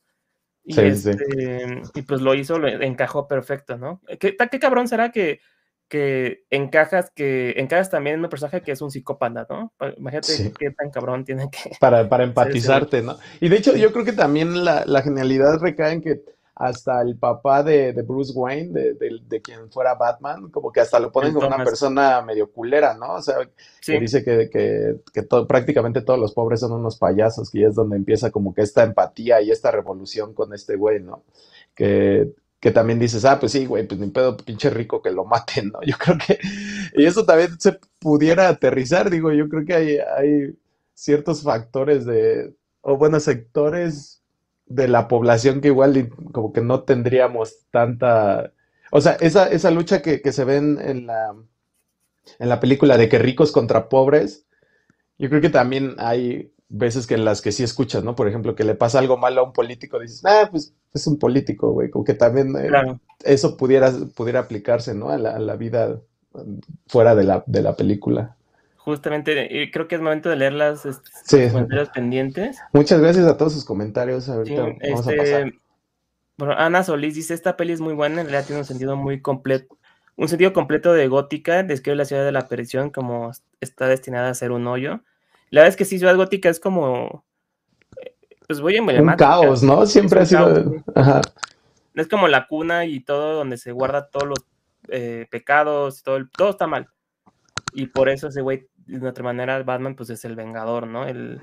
[0.63, 1.17] Y, este,
[1.95, 4.01] y pues lo hizo, lo encajó perfecto, ¿no?
[4.19, 5.39] ¿Qué, qué cabrón será que,
[5.87, 9.73] que encajas, que encajas también en un personaje que es un psicópata, ¿no?
[9.97, 11.71] Imagínate qué tan cabrón tiene que...
[11.79, 13.17] Para, para empatizarte, ¿no?
[13.41, 16.21] Y de hecho yo creo que también la, la genialidad recae en que
[16.59, 21.33] hasta el papá de, Bruce Wayne, de, quien fuera Batman, como que hasta lo ponen
[21.33, 23.13] como una persona medio culera, ¿no?
[23.13, 23.35] O sea,
[23.81, 28.29] que dice que, que, prácticamente todos los pobres son unos payasos, que es donde empieza
[28.29, 31.23] como que esta empatía y esta revolución con este güey, ¿no?
[31.73, 35.23] Que que también dices, ah, pues sí, güey, pues ni pedo, pinche rico que lo
[35.23, 35.79] maten, ¿no?
[35.85, 36.39] Yo creo que,
[36.93, 40.59] y eso también se pudiera aterrizar, digo, yo creo que hay, hay
[40.93, 44.18] ciertos factores de, o bueno, sectores
[44.69, 48.53] de la población que igual como que no tendríamos tanta,
[48.91, 51.35] o sea, esa, esa lucha que, que se ven en la,
[52.37, 54.45] en la película de que ricos contra pobres,
[55.17, 58.15] yo creo que también hay veces que en las que sí escuchas, ¿no?
[58.15, 61.17] Por ejemplo, que le pasa algo malo a un político, dices, ah, pues es un
[61.17, 62.69] político, güey, como que también eh,
[63.23, 65.09] eso pudiera, pudiera aplicarse, ¿no?
[65.09, 65.99] A la, vida
[66.87, 68.37] fuera de la, de la película.
[68.89, 72.57] Justamente, creo que es momento de leer las este, comentarios pendientes.
[72.73, 74.27] Muchas gracias a todos sus comentarios.
[74.27, 75.47] Ahorita vamos a pasar.
[75.47, 75.59] Este,
[76.37, 79.21] bueno, Ana Solís dice, esta peli es muy buena, en realidad tiene un sentido muy
[79.21, 79.77] completo,
[80.15, 84.33] un sentido completo de gótica, describe la ciudad de la perdición como está destinada a
[84.33, 85.01] ser un hoyo.
[85.51, 87.23] La verdad es que sí, Ciudad Gótica es como.
[88.47, 89.85] Pues voy Un caos, ¿no?
[89.85, 90.73] Siempre ha sido.
[91.93, 94.39] Es como la cuna y todo donde se guarda todos los
[94.87, 96.87] eh, pecados, todo, todo está mal.
[97.73, 101.05] Y por eso ese güey, de otra manera, Batman, pues es el vengador, ¿no?
[101.05, 101.41] El.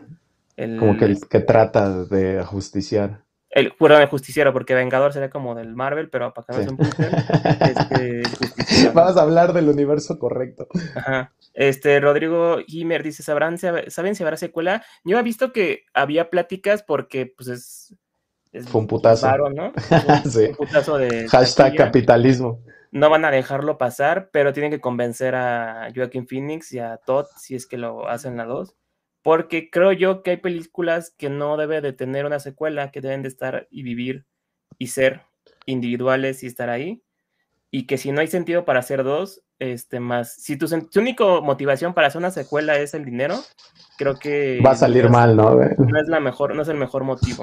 [0.78, 5.54] como que, el, que trata de ajusticiar el jurado de justiciero, porque Vengador sería como
[5.54, 10.68] del Marvel, pero para que no se este, Vamos a hablar del universo correcto.
[10.94, 11.32] Ajá.
[11.54, 14.84] Este, Rodrigo Himer dice, ¿sabrán, ¿saben si habrá secuela?
[15.04, 17.96] Yo he visto que había pláticas porque, pues, es...
[18.66, 19.26] Fue un putazo.
[19.48, 19.72] ¿no?
[19.72, 21.26] Un, putazo de...
[21.26, 22.62] Hashtag capitalismo.
[22.92, 27.26] No van a dejarlo pasar, pero tienen que convencer a Joaquin Phoenix y a Todd
[27.36, 28.76] si es que lo hacen la dos
[29.26, 33.22] porque creo yo que hay películas que no debe de tener una secuela, que deben
[33.22, 34.24] de estar y vivir
[34.78, 35.22] y ser
[35.64, 37.02] individuales y estar ahí,
[37.72, 41.24] y que si no hay sentido para hacer dos, este más, si tu, tu única
[41.40, 43.34] motivación para hacer una secuela es el dinero,
[43.98, 45.56] creo que va a salir mal, ¿no?
[45.56, 47.42] No es la mejor, no es el mejor motivo.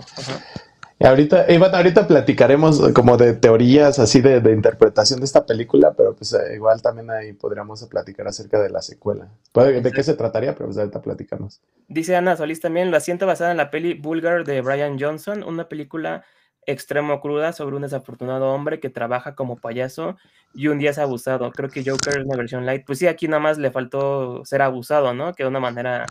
[1.03, 6.33] Ahorita, Iván, ahorita platicaremos como de teorías así de, interpretación de esta película, pero pues
[6.33, 9.27] eh, igual también ahí podríamos platicar acerca de la secuela.
[9.53, 10.53] ¿De qué se trataría?
[10.55, 11.61] Pero pues ahorita platicamos.
[11.89, 15.67] Dice Ana Solís también, lo asiento basada en la peli Bulgar de Brian Johnson, una
[15.67, 16.23] película
[16.65, 20.15] extremo cruda sobre un desafortunado hombre que trabaja como payaso
[20.53, 21.51] y un día es abusado.
[21.51, 22.85] Creo que Joker es una versión light.
[22.85, 25.33] Pues sí, aquí nada más le faltó ser abusado, ¿no?
[25.33, 26.05] Que de una manera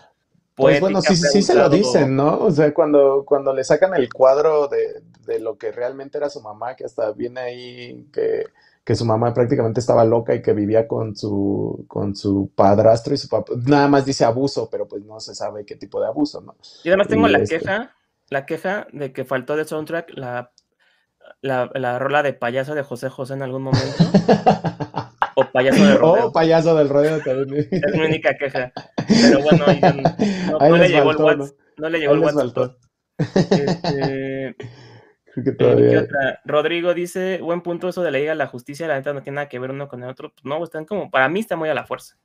[0.55, 2.39] pues bueno, sí, sí se lo dicen, ¿no?
[2.39, 6.43] O sea, cuando, cuando le sacan el cuadro de, de lo que realmente era su
[6.43, 8.45] mamá, que hasta viene ahí que,
[8.85, 13.19] que, su mamá prácticamente estaba loca y que vivía con su, con su padrastro y
[13.19, 13.53] su papá.
[13.65, 16.55] Nada más dice abuso, pero pues no se sabe qué tipo de abuso, ¿no?
[16.85, 17.95] Y además tengo la este queja,
[18.29, 20.53] la queja de que faltó de soundtrack la,
[21.41, 24.05] la, la rola de payaso de José José en algún momento.
[25.35, 26.27] O payaso del rodeo.
[26.27, 27.69] Oh, payaso del rodeo también.
[27.71, 28.73] Es mi única queja.
[29.09, 29.67] Pero bueno,
[30.69, 31.57] no, le llegó el WhatsApp.
[31.77, 32.77] No le llegó el WhatsApp.
[33.19, 34.57] Este,
[35.33, 36.07] Creo que todavía...
[36.45, 39.37] Rodrigo dice, buen punto eso de la Liga de la Justicia, la neta no tiene
[39.37, 40.33] nada que ver uno con el otro.
[40.33, 42.19] Pues no, están como, para mí está muy a la fuerza.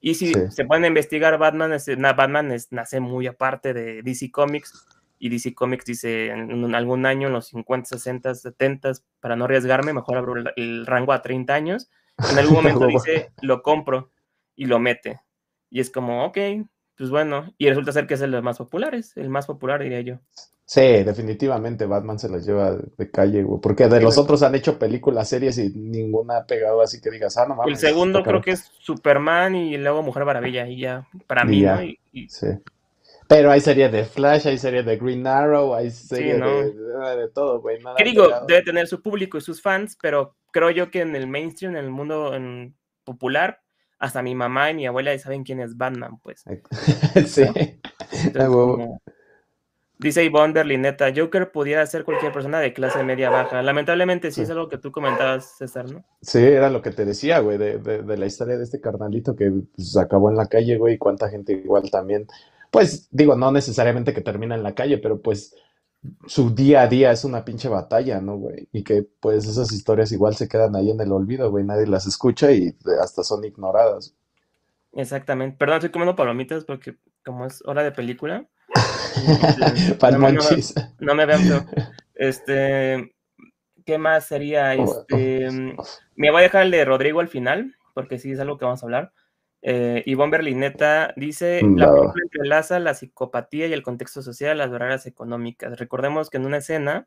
[0.00, 4.86] Y si se pueden investigar, Batman, es, Batman es, nace muy aparte de DC Comics.
[5.18, 9.92] Y DC Comics dice, en, algún año, en los 50, 60, 70, para no arriesgarme,
[9.92, 11.90] mejor abro el rango a 30 años
[12.30, 14.10] en algún momento dice, lo compro
[14.56, 15.20] y lo mete.
[15.70, 16.38] Y es como, ok,
[16.96, 17.54] pues bueno.
[17.58, 20.18] Y resulta ser que es el de los más populares, el más popular, diría yo.
[20.70, 23.60] Sí, definitivamente Batman se los lleva de calle, güey.
[23.60, 27.36] Porque de los otros han hecho películas, series y ninguna ha pegado así que digas,
[27.38, 27.72] ah, no mames.
[27.72, 31.78] El segundo creo que es Superman y luego Mujer Maravilla, y ya, para mí, ¿no?
[32.28, 32.46] Sí.
[33.26, 37.78] Pero hay series de Flash, hay series de Green Arrow, hay series de, todo, güey.
[37.96, 38.28] ¿Qué digo?
[38.46, 41.84] Debe tener su público y sus fans, pero creo yo que en el mainstream, en
[41.84, 42.32] el mundo
[43.04, 43.60] popular,
[43.98, 46.44] hasta mi mamá y mi abuela saben quién es Batman, pues.
[47.26, 47.44] sí.
[49.98, 53.62] dice Yvonne Berlineta, Joker pudiera ser cualquier persona de clase media baja.
[53.62, 56.04] Lamentablemente sí, es algo que tú comentabas, César, ¿no?
[56.22, 59.52] Sí, era lo que te decía, güey, de, de, la historia de este carnalito que
[59.76, 62.26] pues, acabó en la calle, güey, y cuánta gente igual también
[62.70, 65.54] pues digo, no necesariamente que termina en la calle, pero pues
[66.26, 68.68] su día a día es una pinche batalla, ¿no, güey?
[68.72, 72.06] Y que pues esas historias igual se quedan ahí en el olvido, güey, nadie las
[72.06, 74.14] escucha y hasta son ignoradas.
[74.92, 75.56] Exactamente.
[75.58, 78.46] Perdón, estoy comiendo palomitas porque como es hora de película.
[79.98, 80.74] Palmonchis.
[80.76, 81.64] no, no, me vean, pero
[82.14, 83.14] este,
[83.84, 84.74] ¿qué más sería?
[84.74, 85.48] Este,
[86.16, 88.82] me voy a dejar el de Rodrigo al final, porque sí es algo que vamos
[88.82, 89.12] a hablar.
[89.62, 95.06] Eh, Ivonne Berlineta dice, la película entrelaza la psicopatía y el contexto social, las barreras
[95.06, 95.78] económicas.
[95.78, 97.06] Recordemos que en una escena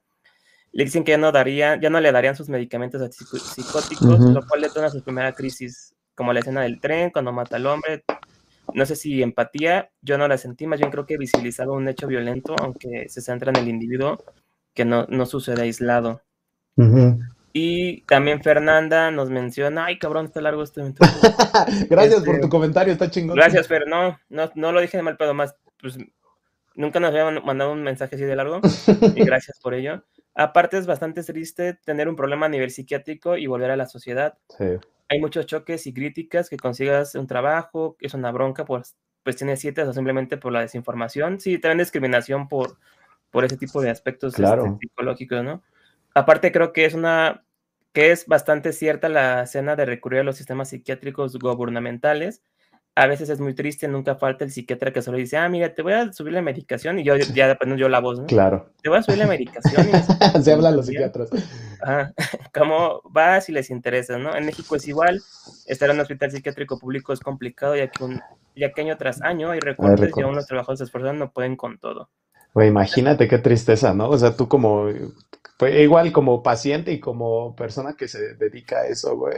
[0.72, 4.62] le dicen que ya no, daría, ya no le darían sus medicamentos psicóticos, lo cual
[4.62, 8.04] detona su primera crisis, como la escena del tren, cuando mata al hombre.
[8.74, 12.08] No sé si empatía, yo no la sentí, más bien creo que visibilizaba un hecho
[12.08, 14.24] violento, aunque se centra en el individuo,
[14.74, 16.22] que no, no sucede aislado.
[17.56, 20.82] Y también Fernanda nos menciona, ay cabrón, está largo este
[21.88, 23.36] Gracias por este, tu comentario, está chingón.
[23.36, 26.00] Gracias, Fer, no, no, lo dije de mal pedo, más, pues
[26.74, 28.60] nunca nos había mandado un mensaje así de largo
[29.16, 30.04] y gracias por ello.
[30.34, 34.40] Aparte es bastante triste tener un problema a nivel psiquiátrico y volver a la sociedad.
[34.58, 34.66] Sí.
[35.10, 39.60] Hay muchos choques y críticas que consigas un trabajo, es una bronca, pues, pues tienes
[39.60, 41.40] siete o simplemente por la desinformación.
[41.40, 42.78] Sí, también discriminación por,
[43.30, 45.62] por ese tipo de aspectos este, psicológicos, ¿no?
[46.14, 47.44] Aparte creo que es una
[47.94, 52.42] que es bastante cierta la escena de recurrir a los sistemas psiquiátricos gubernamentales.
[52.96, 55.82] A veces es muy triste, nunca falta el psiquiatra que solo dice, ah, mira, te
[55.82, 58.26] voy a subir la medicación y yo ya depende yo la voz, ¿no?
[58.28, 58.72] Claro.
[58.84, 59.84] Te voy a subir la medicación.
[60.44, 61.30] Se hablan los psiquiatras.
[61.82, 62.14] Ajá.
[62.54, 64.36] ¿Cómo va si les interesa, no?
[64.36, 65.22] En México es igual,
[65.66, 68.20] estar en un hospital psiquiátrico público es complicado ya que,
[68.56, 71.80] ya que año tras año hay recortes, y aún los trabajadores esforzados no pueden con
[71.80, 72.10] todo.
[72.54, 74.10] Güey, imagínate qué tristeza, ¿no?
[74.10, 74.88] O sea, tú como
[75.58, 79.38] pues igual como paciente y como persona que se dedica a eso, güey,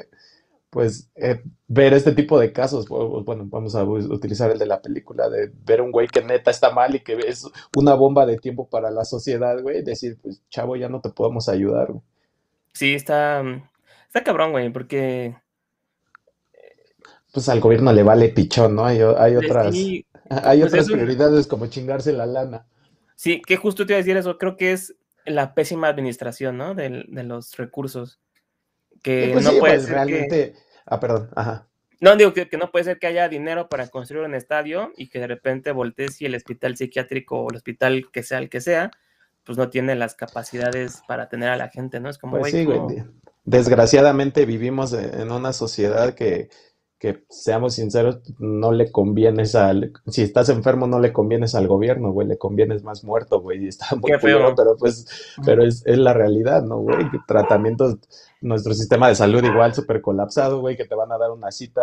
[0.69, 5.29] pues eh, ver este tipo de casos, bueno, vamos a utilizar el de la película,
[5.29, 7.47] de ver un güey que neta está mal y que es
[7.77, 11.47] una bomba de tiempo para la sociedad, güey, decir, pues chavo, ya no te podemos
[11.47, 11.91] ayudar.
[11.91, 12.01] Güey.
[12.73, 13.41] Sí, está,
[14.07, 15.35] está cabrón, güey, porque...
[17.31, 18.85] Pues al gobierno le vale pichón, ¿no?
[18.85, 22.65] Hay, hay pues otras, hay pues otras prioridades como chingarse la lana.
[23.15, 26.75] Sí, que justo te iba a decir eso, creo que es la pésima administración, ¿no?
[26.75, 28.19] De, los recursos.
[29.01, 30.55] Que pues no puede pues, ser realmente...
[30.85, 31.67] Ah, perdón, ajá.
[32.01, 35.19] No, digo que, no puede ser que haya dinero para construir un estadio y que
[35.19, 38.91] de repente voltees y el hospital psiquiátrico o el hospital que sea el que sea,
[39.43, 42.09] pues no tiene las capacidades para tener a la gente, ¿no?
[42.09, 43.03] Es como, pues sí, güey.
[43.45, 46.49] Desgraciadamente vivimos en una sociedad que
[46.99, 52.11] que seamos sinceros, no le convienes al, si estás enfermo no le convienes al gobierno,
[52.11, 55.97] güey, le convienes más muerto, güey, y está muy feo, pero pues, pero es, es,
[55.97, 57.05] la realidad, ¿no, güey?
[57.27, 57.97] Tratamientos,
[58.41, 61.81] nuestro sistema de salud igual súper colapsado, güey, que te van a dar una cita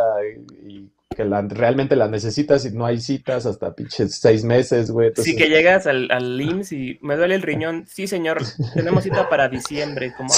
[0.66, 5.12] y, que la, realmente la necesitas y no hay citas hasta pinches seis meses, güey.
[5.16, 8.38] Sí, que llegas al, al IMSS y me duele el riñón, sí, señor,
[8.74, 10.30] tenemos cita para diciembre, como...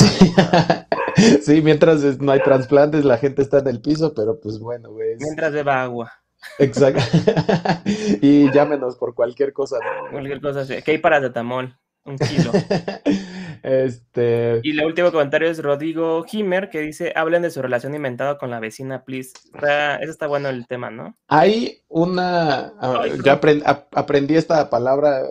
[1.42, 5.16] Sí, mientras no hay trasplantes, la gente está en el piso, pero pues bueno, güey.
[5.18, 6.12] Mientras beba agua.
[6.58, 7.00] Exacto.
[8.20, 9.78] y llámenos por cualquier cosa.
[10.10, 10.82] Cualquier cosa, sí.
[10.82, 12.52] Que hay paracetamol, un kilo.
[13.62, 14.60] este...
[14.62, 18.50] Y el último comentario es Rodrigo Himer, que dice, hablen de su relación inventada con
[18.50, 19.32] la vecina, please.
[20.00, 21.16] Eso está bueno el tema, ¿no?
[21.28, 22.74] Hay una...
[22.78, 23.40] Ah, ya
[23.92, 25.22] aprendí esta palabra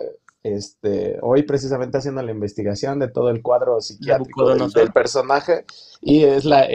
[0.44, 5.64] este, hoy precisamente haciendo la investigación de todo el cuadro psiquiátrico del, personaje
[6.02, 6.68] y es la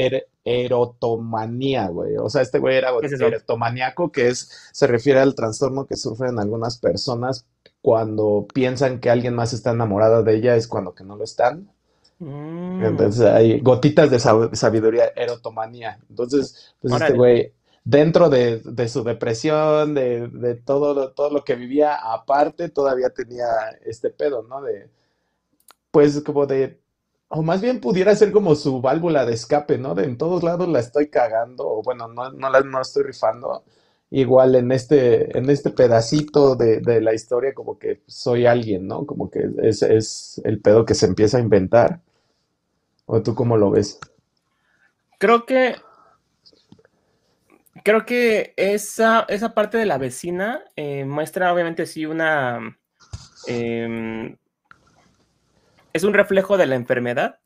[0.43, 2.17] erotomanía, güey.
[2.17, 6.79] O sea, este güey era erotomaníaco, que es, se refiere al trastorno que sufren algunas
[6.79, 7.45] personas
[7.81, 11.71] cuando piensan que alguien más está enamorado de ella, es cuando que no lo están.
[12.19, 12.83] Mm.
[12.83, 15.99] Entonces hay gotitas de sabiduría, erotomanía.
[16.09, 21.95] Entonces, pues este güey dentro de, su depresión, de, todo, lo, todo lo que vivía
[21.95, 23.47] aparte, todavía tenía
[23.85, 24.61] este pedo, ¿no?
[24.61, 24.89] De,
[25.91, 26.79] pues como de,
[27.29, 29.95] o más bien pudiera ser como su válvula de escape, ¿no?
[29.95, 33.63] De en todos lados la estoy cagando, o bueno, no, no la no estoy rifando.
[34.11, 39.05] Igual en este, en este pedacito de, de, la historia, como que soy alguien, ¿no?
[39.05, 42.01] Como que es, es el pedo que se empieza a inventar.
[43.05, 43.99] ¿O tú cómo lo ves?
[45.19, 45.75] Creo que
[47.83, 52.77] creo que esa, esa parte de la vecina eh, muestra obviamente sí una...
[53.47, 54.37] Em,
[55.93, 57.39] es un reflejo de la enfermedad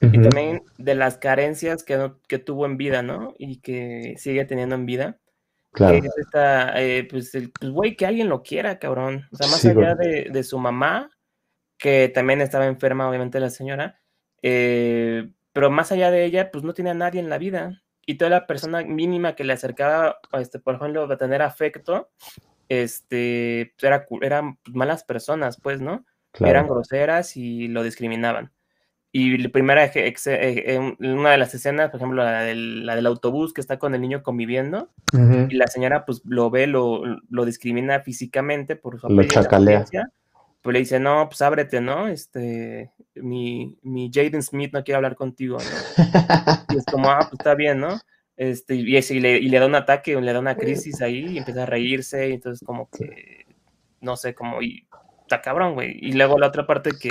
[0.00, 3.34] y también de las carencias que, que, tuvo en vida, ¿no?
[3.38, 5.18] Y que sigue teniendo en vida.
[5.72, 6.00] Claro.
[6.76, 9.26] Eh, pues, el, pues, güey, que alguien lo quiera, cabrón.
[9.32, 11.10] O sea, más allá de, de, su mamá,
[11.78, 14.00] que también estaba enferma, obviamente, la señora,
[14.42, 18.16] eh, pero más allá de ella, pues no tiene a nadie en la vida y
[18.16, 22.10] toda la persona mínima que le acercaba, este, por ejemplo, a tener afecto,
[22.68, 26.04] este, pues, era, eran malas personas, pues, ¿no?
[26.40, 28.52] Eran groseras y lo discriminaban.
[29.14, 33.06] Y la primera, eh, eh, una de las escenas, por ejemplo, la del, la del
[33.06, 37.44] autobús que está con el niño conviviendo, y la señora pues lo ve, lo, lo
[37.44, 39.84] discrimina físicamente por su lo chacalea
[40.62, 42.06] pues le dice, no, pues ábrete, ¿no?
[42.06, 46.74] Este, mi, mi Jaden Smith no quiere hablar contigo, ¿no?
[46.74, 48.00] y es como, ah, pues está bien, ¿no?
[48.36, 51.38] Este, y, y, le, y le da un ataque, le da una crisis ahí, y
[51.38, 53.44] empieza a reírse, y entonces como que,
[54.00, 54.86] no sé, como, y
[55.22, 55.96] está cabrón, güey.
[56.00, 57.10] Y luego la otra parte que,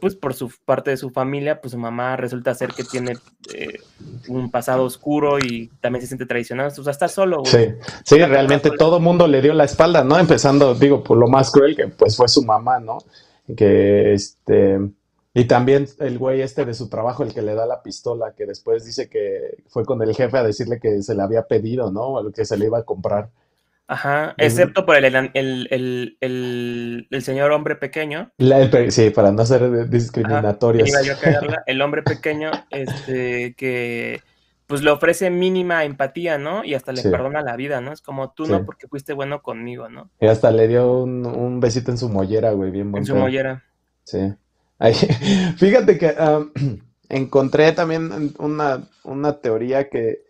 [0.00, 3.12] pues por su parte de su familia, pues su mamá resulta ser que tiene
[3.54, 3.80] eh,
[4.28, 7.40] un pasado oscuro y también se siente traicionado, o sea, está solo.
[7.40, 7.50] Güey.
[7.52, 7.74] Sí,
[8.04, 10.18] sí, realmente todo mundo le dio la espalda, ¿no?
[10.18, 12.98] Empezando, digo, por lo más cruel que pues fue su mamá, ¿no?
[13.56, 14.78] Que este,
[15.34, 18.46] Y también el güey este de su trabajo, el que le da la pistola, que
[18.46, 22.14] después dice que fue con el jefe a decirle que se le había pedido, ¿no?
[22.14, 23.30] O que se le iba a comprar.
[23.90, 25.30] Ajá, excepto por el,
[26.20, 28.30] el, señor hombre pequeño.
[28.90, 30.90] sí, para no ser discriminatorios.
[31.66, 34.20] el hombre pequeño, este, que
[34.66, 36.62] pues le ofrece mínima empatía, ¿no?
[36.64, 37.90] Y hasta le perdona la vida, ¿no?
[37.90, 40.10] Es como tú no, porque fuiste bueno conmigo, ¿no?
[40.20, 43.02] Y hasta le dio un, besito en su mollera, güey, bien bueno.
[43.02, 43.64] En su mollera.
[44.04, 44.34] Sí.
[45.56, 46.14] fíjate que
[47.08, 50.24] encontré también una, una teoría que,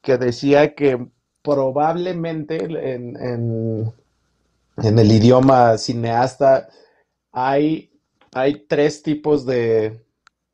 [0.00, 1.08] que decía que
[1.42, 6.68] probablemente en, en, el idioma cineasta
[7.32, 7.90] hay,
[8.32, 10.00] hay tres tipos de,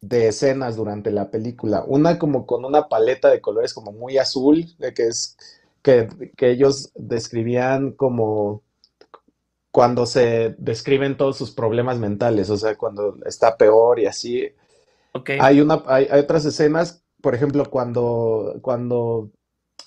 [0.00, 1.84] de, escenas durante la película.
[1.86, 5.36] Una como con una paleta de colores como muy azul, de que es
[5.82, 6.08] que,
[6.38, 8.62] ellos describían como
[9.70, 14.48] cuando se describen todos sus problemas mentales, o sea, cuando está peor y así.
[15.40, 19.30] Hay, una, hay, hay, otras escenas, por ejemplo, cuando, cuando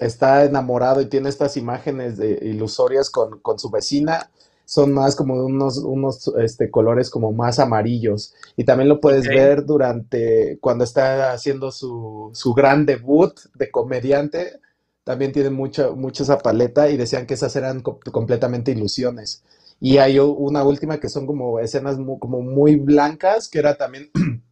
[0.02, 4.30] está enamorado y tiene estas imágenes de, ilusorias con, su vecina,
[4.66, 8.34] son más como unos, unos este, colores como más amarillos.
[8.58, 14.60] Y también lo puedes ver durante cuando está haciendo su, su, gran debut de comediante.
[15.04, 19.43] También tiene mucha, mucha esa paleta y decían que esas eran completamente ilusiones.
[19.80, 24.12] Y hay una última que son como escenas como muy blancas, que era también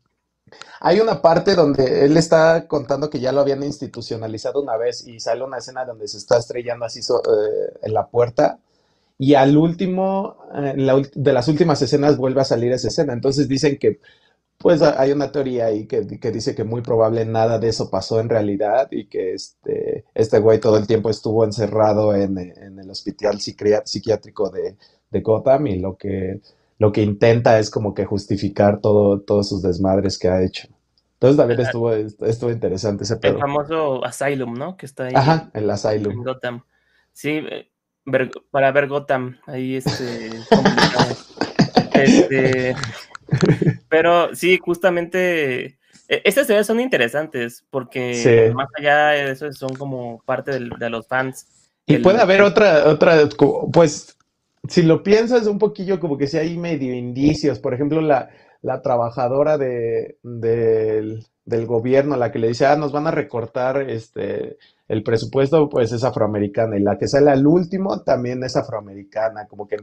[0.81, 5.19] Hay una parte donde él está contando que ya lo habían institucionalizado una vez y
[5.19, 8.59] sale una escena donde se está estrellando así eh, en la puerta
[9.17, 10.37] y al último,
[11.13, 13.11] de las últimas escenas vuelve a salir esa escena.
[13.13, 13.99] Entonces dicen que
[14.57, 18.29] pues hay una teoría ahí que, dice que muy probable nada de eso pasó en
[18.29, 24.49] realidad y que este, este güey todo el tiempo estuvo encerrado en, el hospital psiquiátrico
[24.49, 24.75] de,
[25.11, 26.41] de Gotham y lo que
[26.79, 30.67] lo que intenta es como que justificar todo, todos sus desmadres que ha hecho.
[31.13, 33.33] Entonces también estuvo, estuvo interesante ese pedo.
[33.33, 34.77] El famoso Asylum, ¿no?
[34.77, 35.13] Que está ahí.
[35.13, 36.13] Ajá, el Asylum.
[36.13, 36.63] En Gotham.
[37.11, 37.69] Sí, eh,
[38.49, 40.29] para ver Gotham, ahí este,
[41.93, 42.75] este
[43.89, 45.77] pero sí, justamente
[46.07, 51.07] e, estas teorías son interesantes porque más allá de eso son como parte de los
[51.07, 51.45] fans.
[51.85, 53.27] Y puede haber otra, otra,
[53.73, 54.15] pues
[54.67, 57.59] si lo piensas un poquillo, como que si hay medio indicios.
[57.59, 58.29] Por ejemplo, la,
[58.61, 61.25] la trabajadora de, del,
[61.65, 64.57] gobierno, la que le dice, ah, nos van a recortar este,
[64.87, 66.77] el presupuesto, pues es afroamericana.
[66.77, 69.47] Y la que sale al último también es afroamericana.
[69.47, 69.77] Como que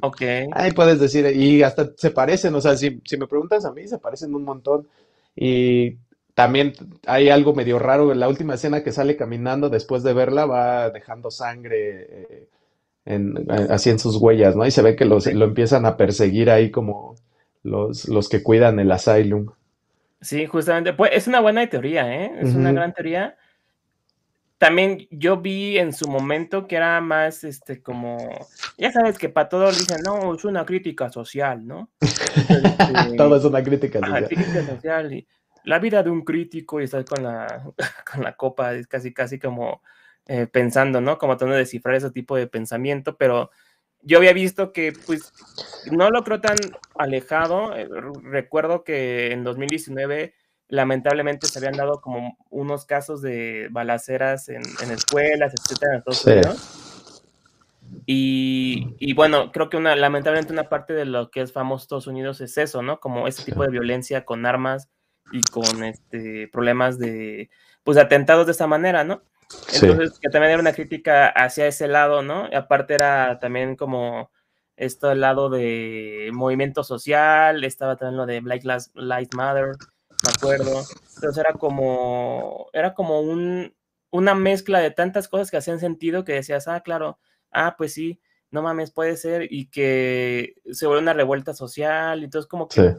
[0.52, 3.88] ahí puedes decir, y hasta se parecen, o sea, si, si me preguntas a mí,
[3.88, 4.86] se parecen un montón.
[5.34, 5.98] Y
[6.34, 6.74] también
[7.06, 8.12] hay algo medio raro.
[8.12, 12.06] En la última escena que sale caminando después de verla, va dejando sangre.
[12.08, 12.48] Eh,
[13.07, 14.66] en, así en sus huellas, ¿no?
[14.66, 17.14] Y se ve que los, lo empiezan a perseguir ahí como
[17.62, 19.46] los, los que cuidan el asylum.
[20.20, 22.32] Sí, justamente, pues es una buena teoría, ¿eh?
[22.40, 23.36] Es una gran teoría.
[24.59, 28.16] También yo vi en su momento que era más, este, como,
[28.78, 31.90] ya sabes que para todos dicen, no, es una crítica social, ¿no?
[32.36, 34.26] Este, todo es una crítica social.
[34.26, 35.26] crítica social y
[35.64, 37.64] la vida de un crítico y estar con la,
[38.12, 39.82] con la copa es casi, casi como,
[40.28, 41.18] eh, pensando, ¿no?
[41.18, 43.50] Como tratando de descifrar ese tipo de pensamiento, pero
[44.02, 45.32] yo había visto que, pues,
[45.90, 46.56] no lo creo tan
[46.96, 47.76] alejado.
[47.76, 47.88] Eh,
[48.22, 50.34] recuerdo que en 2019
[50.68, 56.82] lamentablemente se habían dado como unos casos de balaceras en, escuelas, etcétera, en Estados Unidos.
[58.04, 62.40] Y, bueno, creo que una, lamentablemente una parte de lo que es famoso Estados Unidos
[62.40, 63.00] es eso, ¿no?
[63.00, 64.88] Como ese tipo de violencia con armas
[65.32, 67.50] y con este problemas de,
[67.82, 69.22] pues, atentados de esa manera, ¿no?
[69.72, 72.49] Entonces, que también era una crítica hacia ese lado, ¿no?
[72.51, 74.30] Y aparte era también como
[74.76, 79.72] esto el lado de movimiento social, estaba también lo de Black Lives Matter,
[80.22, 80.82] me acuerdo.
[81.14, 83.74] Entonces era como, era como un,
[84.11, 87.18] una mezcla de tantas cosas que hacían sentido que decías, ah, claro,
[87.51, 88.20] ah, pues sí,
[88.51, 92.97] no mames, puede ser, y que se vuelve una revuelta social, entonces como que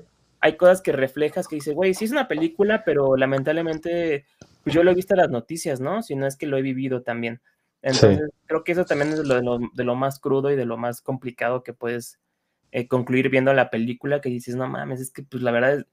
[0.48, 4.26] hay cosas que reflejas que dices, güey, sí es una película, pero lamentablemente
[4.64, 6.04] pues yo lo he visto en las noticias, ¿no?
[6.04, 7.42] Si no es que lo he vivido también.
[7.82, 10.76] Entonces, creo que eso también es de lo, de lo, más crudo y de lo
[10.76, 12.20] más complicado que puedes
[12.72, 15.86] eh, concluir viendo la película, que dices, no mames, es que pues la verdad, es,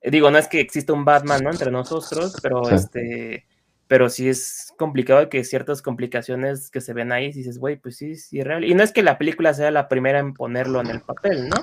[0.00, 1.50] eh, digo, no es que exista un Batman, ¿no?
[1.50, 3.46] Entre nosotros, pero este,
[3.88, 8.16] pero sí es complicado que ciertas complicaciones que se ven ahí, dices, güey, pues sí,
[8.16, 8.64] sí es real.
[8.64, 11.56] Y no es que la película sea la primera en ponerlo en el papel, ¿no?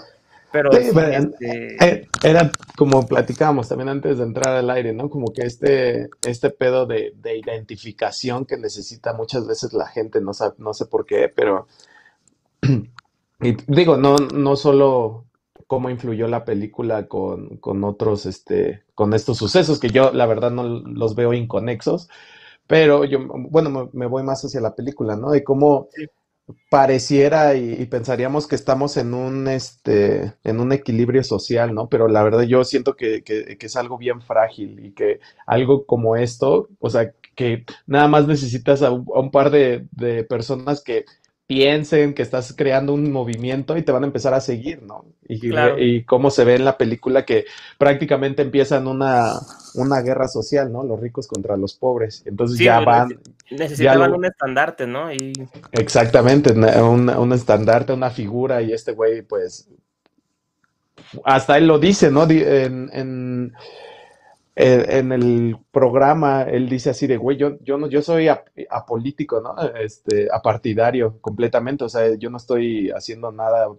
[0.51, 5.09] Pero este eh, era como platicábamos también antes de entrar al aire, ¿no?
[5.09, 10.73] Como que este, este pedo de, identificación que necesita muchas veces la gente, no, no
[10.73, 11.67] sé por qué, pero
[13.41, 15.25] y digo, no, no solo
[15.67, 20.51] cómo influyó la película con, con otros, este, con estos sucesos, que yo la verdad
[20.51, 22.09] no los veo inconexos,
[22.67, 25.31] pero yo, bueno, me, voy más hacia la película, ¿no?
[25.31, 25.87] De cómo
[26.69, 31.89] pareciera y, pensaríamos que estamos en un, este, en un equilibrio social, ¿no?
[31.89, 36.15] Pero la verdad yo siento que, que, es algo bien frágil y que algo como
[36.15, 41.05] esto, o sea, que nada más necesitas a un, par de, de personas que
[41.51, 45.03] piensen que estás creando un movimiento y te van a empezar a seguir, ¿no?
[45.27, 47.43] Y, y cómo se ve en la película que
[47.77, 49.33] prácticamente empiezan una,
[49.75, 50.83] una guerra social, ¿no?
[50.85, 52.23] Los ricos contra los pobres.
[52.25, 53.19] Entonces ya van...
[53.51, 55.11] Necesitaban un estandarte, ¿no?
[55.13, 55.33] Y...
[55.71, 59.69] Exactamente, un, un estandarte, una figura y este güey, pues...
[61.25, 62.23] Hasta él lo dice, ¿no?
[62.29, 63.51] en
[64.55, 68.27] en el programa él dice así de, güey, yo, yo, no, yo soy
[68.69, 69.55] apolítico, ¿no?
[69.75, 73.69] Este, apartidario completamente, o sea, yo no estoy haciendo nada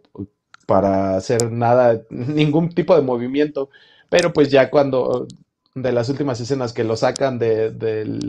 [0.66, 3.68] para hacer nada, ningún tipo de movimiento,
[4.08, 5.26] pero pues ya cuando
[5.74, 7.72] de las últimas escenas que lo sacan de,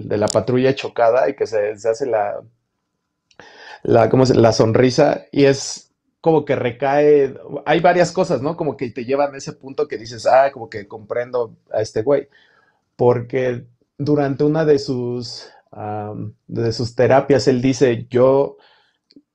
[0.10, 2.42] la patrulla chocada y que se, hace la,
[3.84, 5.92] la, ¿cómo la sonrisa y es
[6.22, 7.36] como que recae,
[7.66, 8.56] hay varias cosas, ¿no?
[8.56, 12.02] Como que te llevan a ese punto que dices, ah, como que comprendo a este
[12.02, 12.30] güey,
[12.96, 13.66] porque
[13.98, 15.50] durante una de sus,
[16.48, 18.56] de sus terapias, él dice, yo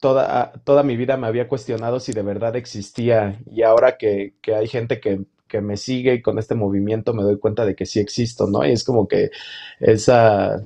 [0.00, 4.54] toda, toda mi vida me había cuestionado si de verdad existía y ahora que, que
[4.54, 7.86] hay gente que, que me sigue y con este movimiento me doy cuenta de que
[7.86, 8.66] sí existo, ¿no?
[8.66, 9.30] Y es como que
[9.80, 10.62] esa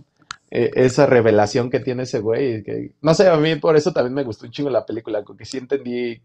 [0.55, 2.63] e, esa revelación que tiene ese güey.
[2.63, 5.47] Que, no sé, a mí por eso también me gustó un chingo la película, porque
[5.47, 6.21] sí entendí,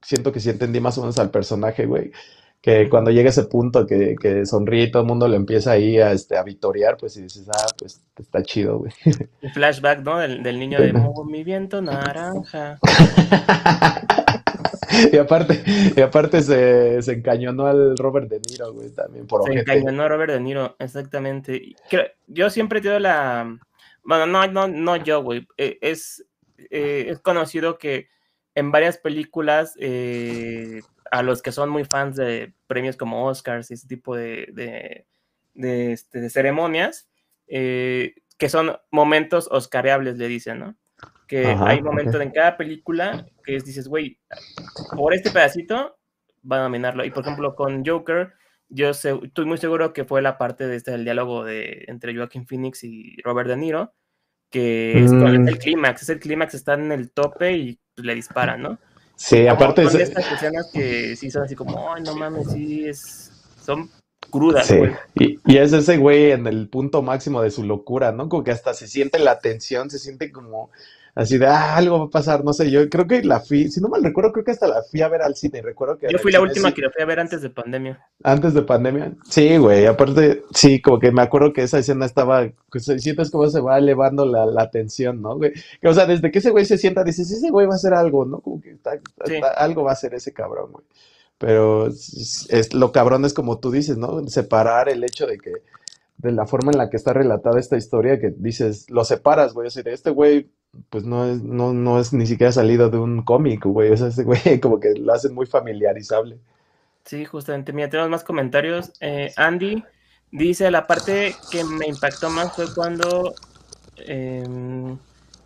[0.00, 2.12] siento que sí entendí más o menos al personaje, güey.
[2.60, 5.98] Que cuando llega ese punto que, que sonríe y todo el mundo le empieza ahí
[5.98, 8.92] a, este, a vitorear, pues y dices, ah, pues está chido, güey.
[9.40, 10.18] El flashback, ¿no?
[10.20, 12.78] Del, del niño de movimiento naranja.
[15.12, 15.62] y aparte,
[15.96, 20.08] y aparte se, se, encañonó al Robert De Niro, güey, también por Se encañonó a
[20.08, 21.74] Robert De Niro, exactamente.
[22.26, 23.58] Yo siempre he tenido la,
[24.04, 25.46] bueno, no, no, no yo, güey.
[25.56, 26.24] Eh, es,
[26.70, 28.08] eh, es conocido que
[28.54, 33.74] en varias películas, eh, a los que son muy fans de premios como Oscars y
[33.74, 35.06] ese tipo de, de,
[35.54, 37.08] de, este, ceremonias,
[37.46, 40.76] que son momentos oscareables, le dicen, ¿no?
[41.32, 44.18] Que hay momentos en cada película que dices, güey,
[44.94, 45.96] por este pedacito
[46.42, 47.06] van a nominarlo.
[47.06, 48.34] Y por ejemplo, con Joker,
[48.68, 52.46] yo estoy muy seguro que fue la parte de este, del diálogo de, entre Joaquin
[52.46, 53.94] Phoenix y Robert De Niro,
[54.50, 55.56] que es, el mm.
[55.56, 58.78] clímax, es el clímax, está en el tope y pues, le disparan, ¿no?
[59.16, 63.32] Sí, aparte de estas escenas que sí son así como, ay, no mames, sí, es,
[63.64, 63.88] son
[64.28, 64.80] crudas, sí.
[65.14, 68.28] Y, y, es ese güey en el punto máximo de su locura, ¿no?
[68.28, 70.70] Como que hasta se siente la tensión, se siente como
[71.14, 73.80] así de, ah, algo va a pasar, no sé, yo creo que la fui, si
[73.80, 76.08] no mal recuerdo, creo que hasta la fui a ver al cine, recuerdo que...
[76.10, 78.06] Yo fui la última que la fui a ver antes de pandemia.
[78.22, 82.48] Antes de pandemia, sí, güey, aparte, sí, como que me acuerdo que esa escena estaba,
[82.70, 85.52] pues, sientes como se va elevando la, la tensión, ¿no, güey?
[85.80, 87.92] Que, o sea, desde que ese güey se sienta, dices, ese güey va a hacer
[87.92, 88.40] algo, ¿no?
[88.40, 88.76] Como que
[89.56, 90.84] algo va a hacer ese cabrón, güey.
[91.36, 94.26] Pero es, lo cabrón es como tú dices, ¿no?
[94.28, 95.52] Separar el hecho de que
[96.18, 99.66] de la forma en la que está relatada esta historia, que dices, lo separas, güey,
[99.66, 100.52] así de este güey
[100.90, 103.90] pues no es, no, no es ni siquiera salido de un cómic, güey.
[103.90, 106.38] O sea, ese güey como que lo hace muy familiarizable.
[107.04, 107.72] Sí, justamente.
[107.72, 108.92] Mira, tenemos más comentarios.
[109.00, 109.82] Eh, Andy
[110.30, 113.34] dice, la parte que me impactó más fue cuando
[113.96, 114.96] em,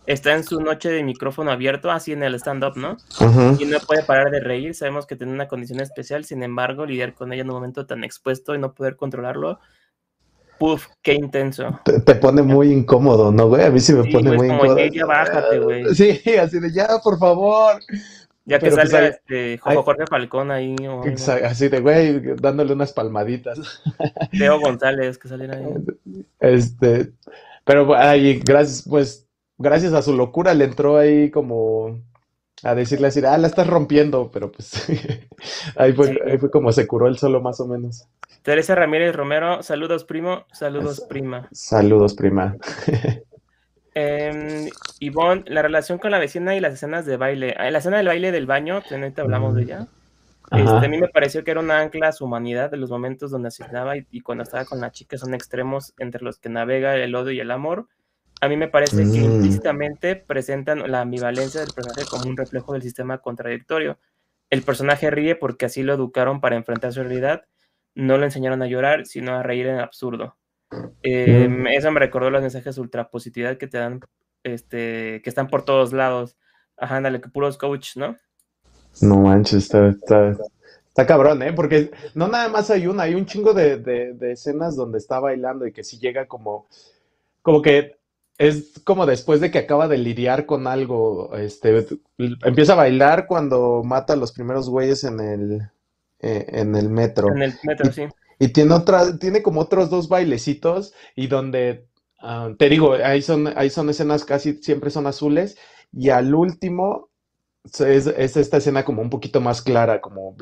[0.05, 2.97] está en su noche de micrófono abierto, así en el stand-up, ¿no?
[3.59, 4.75] Y no puede parar de reír.
[4.75, 8.03] Sabemos que tiene una condición especial, sin embargo, lidiar con ella en un momento tan
[8.03, 9.59] expuesto y no poder controlarlo
[10.59, 11.79] Puf, qué intenso.
[11.83, 13.63] Te, pone muy incómodo, ¿no, güey?
[13.63, 14.85] A mí sí me pone muy como incómodo.
[14.87, 15.83] ya bájate, güey.
[15.95, 17.79] Sí, así de ya, por favor.
[18.45, 20.75] Ya que pues, salga este Jorge Falcón ahí.
[21.43, 23.59] así de, güey, dándole unas palmaditas.
[24.31, 25.65] Leo González, que saliera ahí.
[26.39, 27.11] Este,
[27.65, 29.27] pero ahí, gracias, pues,
[29.57, 32.01] gracias a su locura le entró ahí como
[32.63, 34.87] a decirle así, ah, la estás rompiendo, pero pues
[35.75, 38.07] ahí, fue, ahí fue como se curó el solo más o menos.
[38.41, 41.47] Teresa Ramírez Romero, saludos primo, saludos prima.
[41.51, 42.55] Saludos prima.
[43.95, 47.55] eh, Ivonne, la relación con la vecina y las escenas de baile.
[47.57, 49.87] Ah, la escena del baile del baño, que ahorita hablamos de ella.
[50.49, 53.31] Este, a mí me pareció que era una ancla a su humanidad de los momentos
[53.31, 56.95] donde asignaba y, y, cuando estaba con la chica son extremos entre los que navega
[56.95, 57.87] el odio y el amor.
[58.41, 59.33] A mí me parece que mm.
[59.33, 63.97] implícitamente presentan la ambivalencia del personaje como un reflejo del sistema contradictorio.
[64.49, 67.43] El personaje ríe porque así lo educaron para enfrentar su realidad
[67.97, 70.37] no le enseñaron a llorar, sino a reír en absurdo.
[71.01, 74.01] Em, eso me recordó los mensajes de ultrapositividad que te dan,
[74.43, 76.37] este, que están por todos lados.
[76.77, 78.15] Ajá, dale, que puros coach, ¿no?
[79.01, 80.37] No manches, está,
[80.87, 81.53] Está cabrón, ¿eh?
[81.53, 85.65] Porque no nada más hay una, hay un chingo de, de, escenas donde está bailando
[85.65, 86.67] y que si llega como,
[87.41, 87.96] como que
[88.37, 93.81] es como después de que acaba de lidiar con algo, este, empieza a bailar cuando
[93.83, 95.61] mata a los primeros güeyes en el,
[96.19, 97.31] eh, en el metro.
[97.31, 98.03] En el metro, sí.
[98.39, 101.87] Y tiene otra, tiene como otros dos bailecitos y donde,
[102.19, 105.57] ah, te digo, ahí son, ahí son escenas casi siempre son azules
[105.91, 107.09] y al último
[107.79, 110.35] es, esta escena como un poquito más clara, como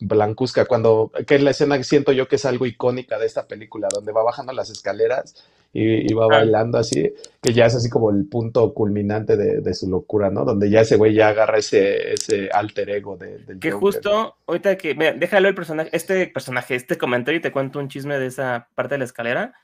[0.00, 3.46] blancuzca, cuando, que es la escena que siento yo que es algo icónica de esta
[3.46, 6.28] película, donde va bajando las escaleras y, va ah.
[6.28, 10.44] bailando así, que ya es así como el punto culminante de, su locura, ¿no?
[10.44, 14.76] Donde ya ese güey ya agarra ese, ese alter ego de, del Que justo, ahorita
[14.76, 18.26] que, mira, déjalo el personaje, este personaje, este comentario y te cuento un chisme de
[18.26, 19.54] esa parte de la escalera.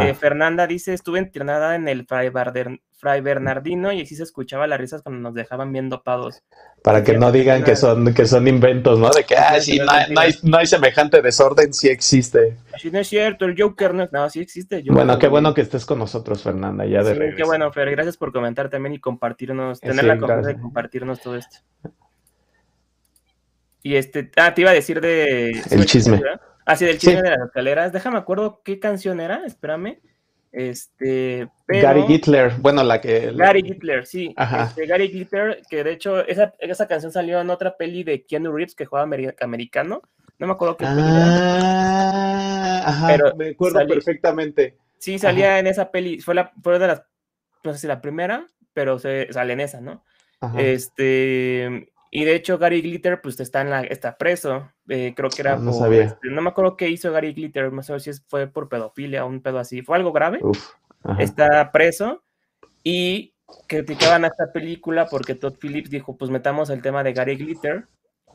[0.00, 2.06] Eh, Fernanda dice, estuve entrenada en el
[2.98, 6.42] Fray, Bernardino y así se escuchaba las risas cuando nos dejaban bien dopados.
[6.82, 9.10] Para que no digan que son, que son inventos, ¿no?
[9.10, 12.56] De que, ah, sí, no, hay, no, hay, semejante desorden, sí existe.
[12.78, 14.82] Sí, no es cierto, el Joker no, no sí existe.
[14.88, 18.16] bueno, qué bueno que estés con nosotros, Fernanda, ya de sí, Qué bueno, Fer, gracias
[18.16, 21.58] por comentar también y compartirnos, tener la confianza de compartirnos todo esto.
[23.82, 25.62] Y este, ah, te iba a decir de...
[25.70, 26.20] El chisme.
[26.64, 27.92] Ah, sí, del chisme de las escaleras.
[27.92, 30.00] Déjame acuerdo qué canción era, espérame.
[30.56, 33.30] Este, Gary Glitter, bueno, la que...
[33.34, 34.34] Gary Glitter, sí.
[34.62, 38.50] Este, Gary Glitter, que de hecho esa, esa, canción salió en otra peli de Keanu
[38.52, 39.06] Reeves que jugaba
[39.40, 40.00] americano.
[40.38, 44.78] No me acuerdo qué ah, Ajá, pero me acuerdo perfectamente.
[44.96, 47.02] Sí, salía en esa peli, fue, la, fue de las,
[47.62, 50.04] no sé si la primera, pero se, sale en esa, ¿no?
[50.56, 54.72] Este, y de hecho, Gary Glitter, pues está, en la, está preso.
[54.88, 56.04] Eh, creo que era ah, no, sabía.
[56.04, 59.28] Este, no me acuerdo qué hizo Gary Glitter, no sé si fue por pedofilia o
[59.28, 59.82] un pedo así.
[59.82, 60.40] Fue algo grave.
[61.18, 62.24] está preso.
[62.82, 63.34] Y
[63.66, 67.84] criticaban a esta película porque Todd Phillips dijo: Pues metamos el tema de Gary Glitter.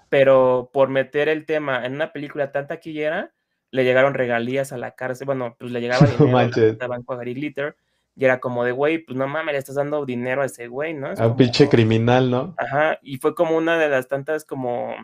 [0.10, 3.34] Pero por meter el tema en una película tan taquillera,
[3.72, 5.26] le llegaron regalías a la cárcel.
[5.26, 7.76] Bueno, pues le llegaba dinero no banco a Gary Glitter
[8.16, 10.94] y era como de, güey, pues no mames, le estás dando dinero a ese güey,
[10.94, 11.08] ¿no?
[11.08, 12.56] a un pinche criminal, ¿no?
[12.58, 14.96] Ajá, y fue como una de las tantas como,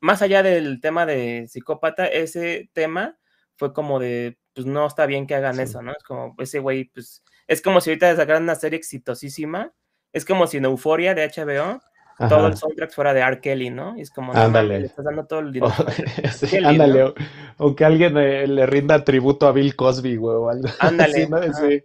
[0.00, 3.18] más allá del tema de psicópata, ese tema
[3.56, 5.92] fue como de, pues no está bien que hagan eso, ¿no?
[5.92, 9.72] Es como, ese güey, pues, es como si ahorita sacaran una serie exitosísima,
[10.12, 11.80] es como si en Euforia de HBO
[12.26, 13.40] todo el soundtrack fuera de R.
[13.40, 13.96] Kelly, ¿no?
[13.96, 14.80] Y es como, no, ándale.
[14.80, 15.72] le estás dando todo el dinero.
[16.64, 17.14] ándale,
[17.58, 21.28] o, que alguien le, rinda tributo a Bill Cosby, güey, o algo Ándale.
[21.28, 21.40] ¿no?
[21.54, 21.84] Sí.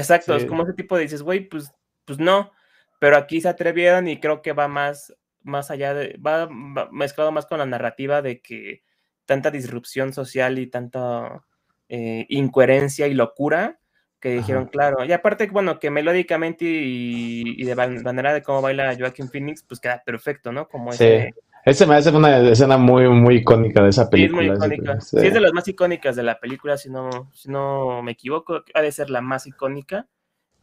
[0.00, 1.72] Exacto, es como ese tipo de dices, güey, pues,
[2.04, 2.52] pues no,
[2.98, 6.48] pero aquí se atrevieron y creo que va más, más allá de, va,
[6.90, 8.82] mezclado más con la narrativa de que
[9.24, 11.44] tanta disrupción social y tanta
[11.88, 13.78] eh, incoherencia y locura
[14.20, 19.30] que dijeron, claro, y aparte, bueno, que melódicamente y, de manera de cómo baila Joaquin
[19.30, 20.68] Phoenix, pues queda perfecto, ¿no?
[20.68, 21.34] Como ese...
[21.64, 24.42] Ese me hace una escena muy, muy icónica de esa película.
[24.42, 25.00] Sí, es muy icónica.
[25.00, 25.16] Sí.
[25.18, 28.80] es de las más icónicas de la película, si no, si no me equivoco, ha
[28.80, 30.06] de ser la más icónica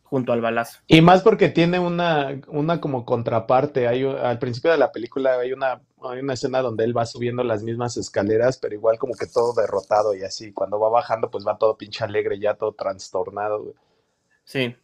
[0.04, 0.80] junto al balazo.
[0.88, 3.88] Y más porque tiene una, una como contraparte.
[3.88, 7.43] Hay, al principio de la película hay una, hay una escena donde él va subiendo
[7.43, 10.54] las mismas escaleras, pero igual como que todo derrotado y así.
[10.54, 13.74] Cuando va bajando, pues va todo pinche alegre, ya todo trastornado.
[14.45, 14.76] Sí.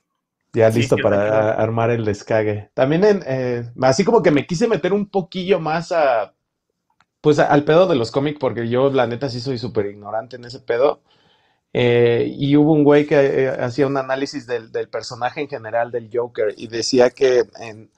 [0.53, 2.69] Ya listo para armar el descague.
[2.75, 6.35] También, en, eh, así como que me quise meter un poquillo más a,
[7.21, 10.45] pues al pedo de los cómics, porque yo la neta sí soy súper ignorante en
[10.45, 11.01] ese pedo.
[11.73, 16.09] Eh, y hubo un güey que eh, hacía un análisis del, personaje en general del
[16.13, 17.89] Joker y decía que en,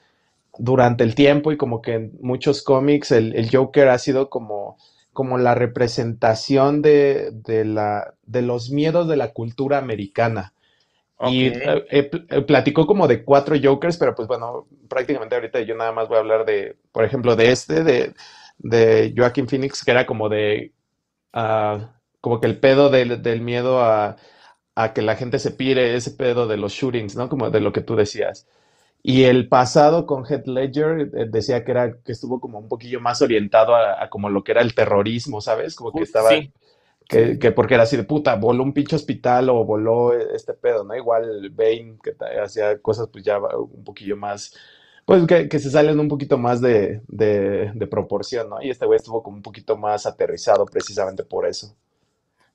[0.57, 4.77] durante el tiempo y como que en muchos cómics el, Joker ha sido como,
[5.11, 10.53] como la representación de, de, la, de los miedos de la cultura americana.
[11.21, 15.75] Y eh, eh, eh, platicó como de cuatro Jokers, pero pues bueno, prácticamente ahorita yo
[15.75, 18.13] nada más voy a hablar de, por ejemplo, de este, de,
[18.57, 20.73] de Joaquin Phoenix, que era como de,
[21.33, 21.79] uh,
[22.19, 24.17] como que el pedo del, del miedo a,
[24.75, 27.29] a, que la gente se pire, ese pedo de los shootings, ¿no?
[27.29, 28.47] Como de lo que tú decías.
[29.01, 33.21] Y el pasado con Heath Ledger decía que era, que estuvo como un poquillo más
[33.21, 35.75] orientado a, como lo que era el terrorismo, ¿sabes?
[35.75, 36.43] Como que estaba...
[37.07, 40.83] Que, que, porque era así de puta, voló un pinche hospital o voló este pedo,
[40.83, 40.95] ¿no?
[40.95, 44.55] Igual Bane, que hacía cosas pues ya un poquillo más,
[45.05, 48.61] pues que, que se salen un poquito más de, de, de proporción, ¿no?
[48.61, 51.75] Y este güey estuvo como un poquito más aterrizado precisamente por eso.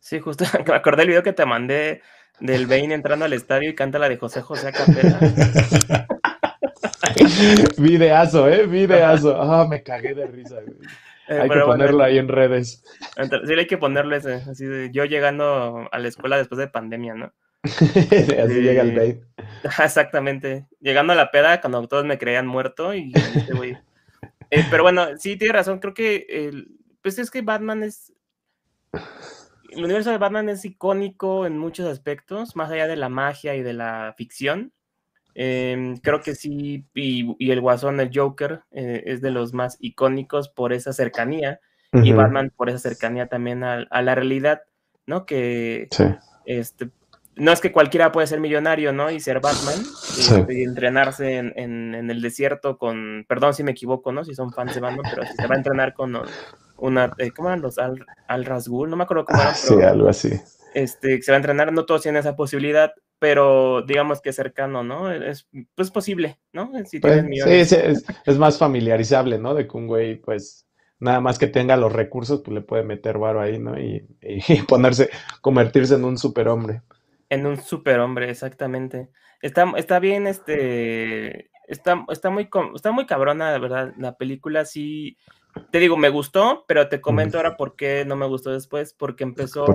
[0.01, 2.03] Sí, justo, me acordé del video que te mandé
[2.40, 5.18] del Bane entrando al estadio y canta la de José José Acapela.
[7.78, 8.66] videazo, ¿eh?
[8.66, 9.40] Videazo.
[9.40, 10.88] Ah, me cagué de risa, güey.
[11.31, 12.83] Eh, hay que ponerlo ahí en redes.
[13.47, 17.14] Sí, hay que ponerlo ese, así de yo llegando a la escuela después de pandemia,
[17.14, 17.33] ¿no?
[17.62, 19.22] así llega el babe.
[19.85, 20.66] Exactamente.
[20.81, 23.78] Llegando a la peda cuando todos me creían muerto y este güey.
[24.51, 25.78] Eh, pero bueno, sí, tiene razón.
[25.78, 26.53] Creo que
[27.01, 28.12] pues es que Batman es,
[29.70, 33.62] el universo de Batman es icónico en muchos aspectos, más allá de la magia y
[33.62, 34.72] de la ficción.
[35.35, 40.49] Em, creo que sí, y, el Guasón, el Joker, eh, es de los más icónicos
[40.49, 41.61] por esa cercanía,
[41.93, 44.62] y Batman por esa cercanía también a, la realidad,
[45.07, 45.26] ¿no?
[45.26, 45.89] Que
[46.45, 46.91] este,
[47.35, 49.11] no es que cualquiera puede ser millonario, ¿no?
[49.11, 49.83] Y ser Batman,
[50.49, 54.24] y, entrenarse en, el desierto con, perdón si me equivoco, ¿no?
[54.24, 56.16] Si son fans de Batman, pero si se va a entrenar con
[56.76, 58.91] una, eh, ¿cómo eran los Al, Al Rasgul?
[58.91, 59.55] No me acuerdo cómo eran.
[59.55, 60.41] sí, algo así.
[60.74, 65.12] Este, se va a entrenar, no todos tienen esa posibilidad, pero digamos que cercano, ¿no?
[65.12, 66.73] Es pues posible, ¿no?
[66.87, 67.23] Si pues,
[67.68, 67.77] sí,
[68.25, 69.55] es, más familiarizable, ¿no?
[69.55, 70.66] De que un güey, pues,
[70.99, 73.79] nada más que tenga los recursos, pues le puede meter varo ahí, ¿no?
[73.79, 74.09] Y,
[74.66, 75.11] ponerse,
[75.43, 76.81] convertirse en un superhombre.
[77.29, 79.11] En un superhombre, exactamente.
[79.43, 85.18] Está, está bien, este, está, está, muy, está muy cabrona, la verdad, la película sí,
[85.71, 89.25] te digo, me gustó, pero te comento ahora por qué no me gustó después, porque
[89.25, 89.66] empezó,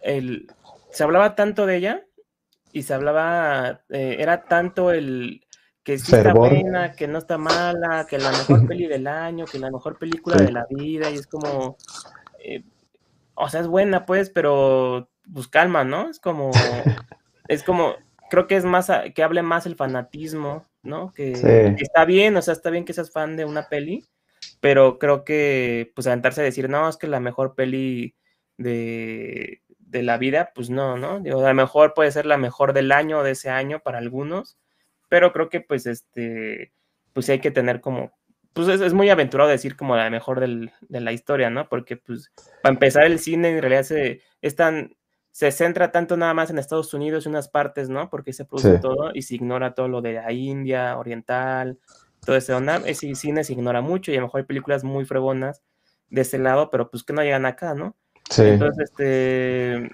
[0.00, 0.46] el,
[0.90, 2.04] se hablaba tanto de ella,
[2.74, 5.46] y se hablaba, eh, era tanto el
[5.84, 9.60] que sí está buena, que no está mala, que la mejor peli del año, que
[9.60, 11.76] la mejor película de la vida, y es como,
[12.40, 12.64] eh,
[13.34, 16.10] o sea, es buena pues, pero pues calma, ¿no?
[16.10, 16.50] Es como,
[17.48, 17.94] es como,
[18.28, 21.12] creo que es más, que hable más el fanatismo, ¿no?
[21.12, 24.04] Que, que, está bien, o sea, está bien que seas fan de una peli,
[24.58, 28.16] pero creo que, pues, aventarse a decir, no, es que la mejor peli
[28.56, 29.62] de,
[29.94, 31.20] de la vida, pues no, ¿no?
[31.20, 33.98] Digo, a lo mejor puede ser la mejor del año o de ese año para
[33.98, 34.58] algunos,
[35.08, 36.72] pero creo que pues este,
[37.12, 38.12] pues hay que tener como,
[38.52, 41.68] pues es, muy aventurado decir como la mejor de la historia, ¿no?
[41.68, 44.56] Porque pues para empezar el cine en realidad se, es
[45.30, 48.10] se centra tanto nada más en Estados Unidos y unas partes, ¿no?
[48.10, 51.78] Porque se produce todo y se ignora todo lo de la India, oriental,
[52.26, 52.82] todo ese onda.
[52.84, 55.62] Ese cine se ignora mucho y a lo mejor hay películas muy fregonas
[56.10, 57.96] de ese lado, pero pues que no llegan acá, ¿no?
[58.36, 59.90] Entonces, este,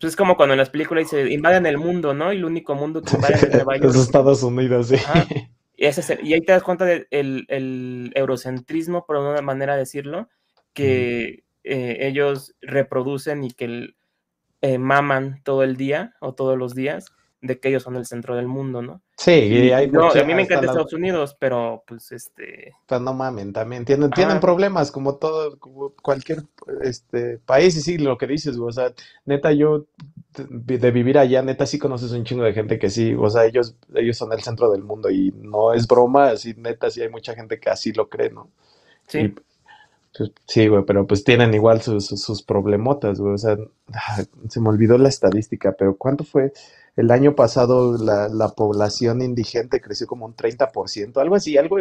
[0.00, 2.32] pues es como cuando en las películas dice, invaden el mundo, ¿no?
[2.32, 3.94] Y el único mundo que invaden es Nueva York.
[3.96, 4.96] Estados Unidos, sí.
[5.78, 10.30] Y, y, ahí te das cuenta del el eurocentrismo, por una manera de decirlo,
[10.72, 13.94] que eh, ellos reproducen y que
[14.62, 17.12] eh, maman todo el día o todos los días
[17.42, 19.02] de que ellos son el centro del mundo, ¿no?
[19.18, 22.74] Sí, y hay no, a mí me encanta Estados Unidos, pero pues este...
[22.84, 26.42] Pues no mamen, también tienen, tienen problemas como todo, como cualquier
[26.82, 28.92] este país, y sí, lo que dices, o sea,
[29.24, 29.86] neta, yo
[30.36, 33.74] de vivir allá, neta, sí conoces un chingo de gente que sí, o sea, ellos,
[33.94, 37.34] ellos son el centro del mundo y no es broma, así, neta, sí hay mucha
[37.34, 38.50] gente que así lo cree, ¿no?
[39.08, 39.34] Sí.
[40.46, 43.56] Sí, güey, pero pues tienen igual sus, sus problemotas, güey, o sea,
[43.92, 46.52] ah, se me olvidó la estadística, pero ¿cuánto fue?
[46.96, 51.76] el año pasado la, la, población indigente creció como un 30%, algo así, algo,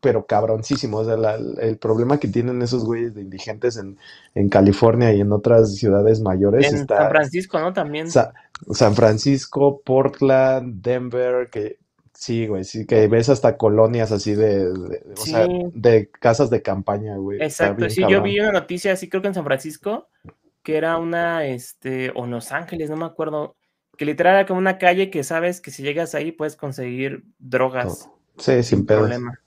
[0.00, 0.98] pero cabroncísimo.
[0.98, 1.16] O sea,
[1.60, 3.98] el problema que tienen esos güeyes de indigentes en,
[4.36, 6.72] en California y en otras ciudades mayores.
[6.72, 7.72] En San Francisco, ¿no?
[7.72, 8.08] También.
[8.08, 11.78] San Francisco, Portland, Denver, que
[12.18, 17.16] sí, güey, sí, que ves hasta colonias así de, o sea, de casas de campaña,
[17.16, 17.42] güey.
[17.42, 20.08] Exacto, sí, yo vi una noticia así, creo que en San Francisco,
[20.62, 23.56] que era una, este, o en Los Ángeles, no me acuerdo
[23.96, 28.08] que literal era como una calle que sabes que si llegas ahí puedes conseguir drogas.
[28.38, 29.40] Sí, sin, problema.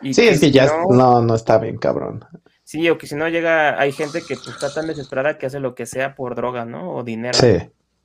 [0.00, 2.24] sí, es que ya no, no, está bien, cabrón.
[2.64, 5.60] Sí, o que si no llega, hay gente que pues, está tan desesperada que hace
[5.60, 6.94] lo que sea por droga, ¿no?
[6.94, 7.38] O dinero.
[7.38, 7.58] Sí,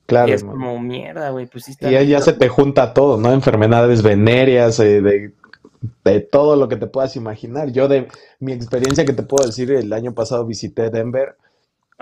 [0.08, 0.28] claro.
[0.28, 3.32] Y es como mierda, güey, pues sí Y ahí ya se te junta todo, ¿no?
[3.32, 5.32] Enfermedades venéreas, eh, de,
[6.04, 7.70] de todo lo que te puedas imaginar.
[7.70, 8.08] Yo de
[8.40, 11.36] mi experiencia que te puedo decir, el año pasado visité Denver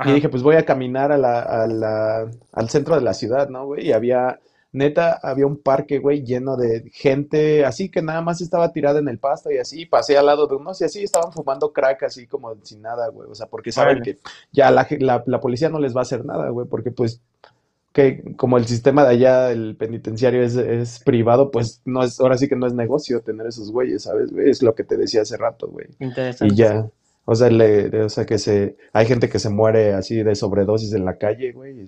[0.04, 3.48] y dije, pues voy a caminar a la, a la, al centro de la ciudad,
[3.48, 3.86] ¿no, güey?
[3.86, 4.40] Y había,
[4.72, 9.08] neta, había un parque, güey, lleno de gente, así que nada más estaba tirada en
[9.08, 12.26] el pasto y así, pasé al lado de unos y así estaban fumando crack, así
[12.26, 13.30] como sin nada, güey.
[13.30, 14.18] O sea, porque saben que
[14.52, 17.22] ya la, la, la, policía no les va a hacer nada, güey, porque pues
[17.96, 22.36] que como el sistema de allá, el penitenciario es, es, privado, pues no es, ahora
[22.36, 24.30] sí que no es negocio tener esos güeyes, ¿sabes?
[24.32, 25.86] Es lo que te decía hace rato, güey.
[25.98, 26.52] Interesante.
[26.52, 26.90] Y ya,
[27.24, 30.92] o sea, le, o sea, que se, hay gente que se muere así de sobredosis
[30.92, 31.86] en la calle, güey.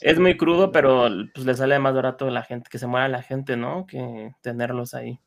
[0.00, 3.06] Es muy crudo, pero pues le sale más barato a la gente, que se muera
[3.06, 3.86] la gente, ¿no?
[3.86, 5.20] Que tenerlos ahí.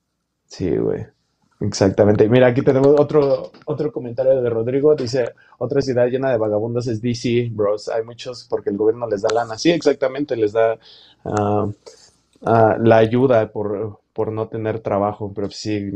[0.48, 1.06] Sí, güey.
[1.60, 2.30] Exactamente.
[2.30, 4.96] Mira, aquí tenemos otro, otro comentario de Rodrigo.
[4.96, 7.90] Dice, otra ciudad llena de vagabundos es DC, bros.
[7.90, 9.58] Hay muchos porque el gobierno les da lana.
[9.58, 10.78] Sí, exactamente, les da
[11.24, 11.74] uh,
[12.42, 15.32] la ayuda por, por no tener trabajo.
[15.34, 15.92] Pero sí,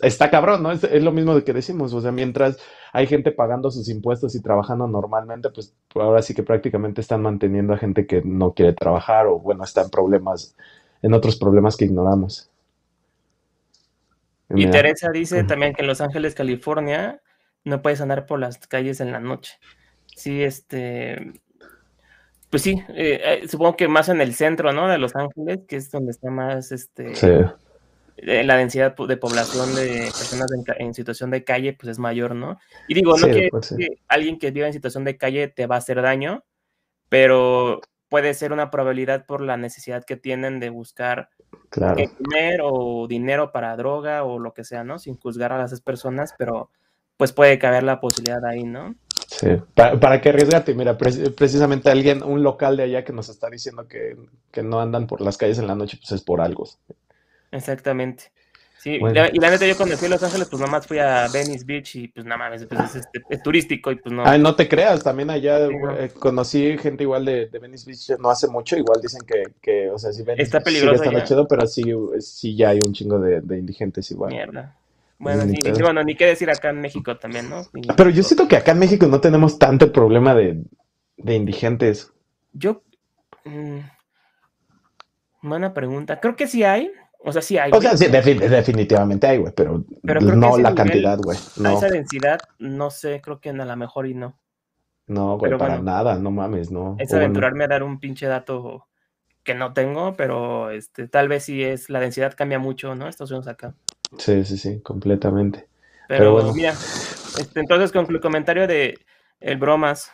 [0.00, 0.72] está cabrón, ¿no?
[0.72, 2.56] Es, es, lo mismo de que decimos, o sea, mientras
[2.94, 7.74] hay gente pagando sus impuestos y trabajando normalmente, pues ahora sí que prácticamente están manteniendo
[7.74, 10.56] a gente que no quiere trabajar o bueno, está en problemas,
[11.02, 12.50] en otros problemas que ignoramos.
[14.50, 17.20] Y Teresa dice también que en Los Ángeles, California,
[17.64, 19.58] no puedes andar por las calles en la noche.
[20.16, 21.32] Sí, este,
[22.50, 24.88] pues sí, eh, eh, supongo que más en el centro, ¿no?
[24.88, 27.12] De Los Ángeles, que es donde está más, este,
[28.16, 32.58] eh, la densidad de población de personas en, situación de calle, pues es mayor, ¿no?
[32.88, 33.50] Y digo, no que,
[34.08, 36.42] alguien que viva en situación de calle te va a hacer daño,
[37.10, 41.30] pero puede ser una probabilidad por la necesidad que tienen de buscar
[41.70, 44.98] comer o dinero para droga o lo que sea, ¿no?
[44.98, 46.70] Sin juzgar a las personas, pero
[47.16, 48.94] pues puede caber la posibilidad ahí, ¿no?
[49.26, 53.50] Sí, para, para que arriesgarte, mira, precisamente alguien, un local de allá que nos está
[53.50, 54.16] diciendo que,
[54.62, 56.66] no andan por las calles en la noche, pues es por algo.
[57.52, 58.32] Exactamente.
[58.78, 61.26] Sí, y la neta yo cuando fui a Los Ángeles, pues nada más fui a
[61.32, 64.24] Venice Beach y pues nada más, pues es, es, turístico y pues no.
[64.24, 68.30] Ay, no te creas, también allá eh, conocí gente igual de, de, Venice Beach no
[68.30, 71.02] hace mucho, igual dicen que, que o sea, sí Venice está peligroso.
[71.02, 71.82] está chido, pero sí,
[72.20, 74.30] sí ya hay un chingo de, de indigentes igual.
[74.30, 74.76] Mierda.
[75.18, 77.62] Bueno, ni, bueno, ni qué decir acá en México también, ¿no?
[77.96, 80.62] Pero yo siento que acá en México no tenemos tanto problema de,
[81.16, 82.12] de indigentes.
[82.52, 82.82] Yo.
[83.44, 83.80] Mmm,
[85.42, 86.20] buena pregunta.
[86.20, 86.92] Creo que sí hay.
[87.18, 87.70] O sea, sí hay.
[87.72, 91.38] O sea, sí, definitivamente hay, güey, pero, no la cantidad, güey.
[91.56, 91.76] No.
[91.76, 94.38] esa densidad, no sé, creo que a lo mejor y no.
[95.06, 96.96] No, güey, para nada, no mames, no.
[96.98, 98.86] Es aventurarme a dar un pinche dato
[99.42, 103.08] que no tengo, pero este, tal vez sí es, la densidad cambia mucho, ¿no?
[103.08, 103.74] Estos son acá.
[104.18, 105.66] Sí, sí, sí, completamente.
[106.06, 106.52] Pero, bueno.
[106.54, 108.98] mira, este, entonces con el comentario de
[109.40, 110.12] el bromas.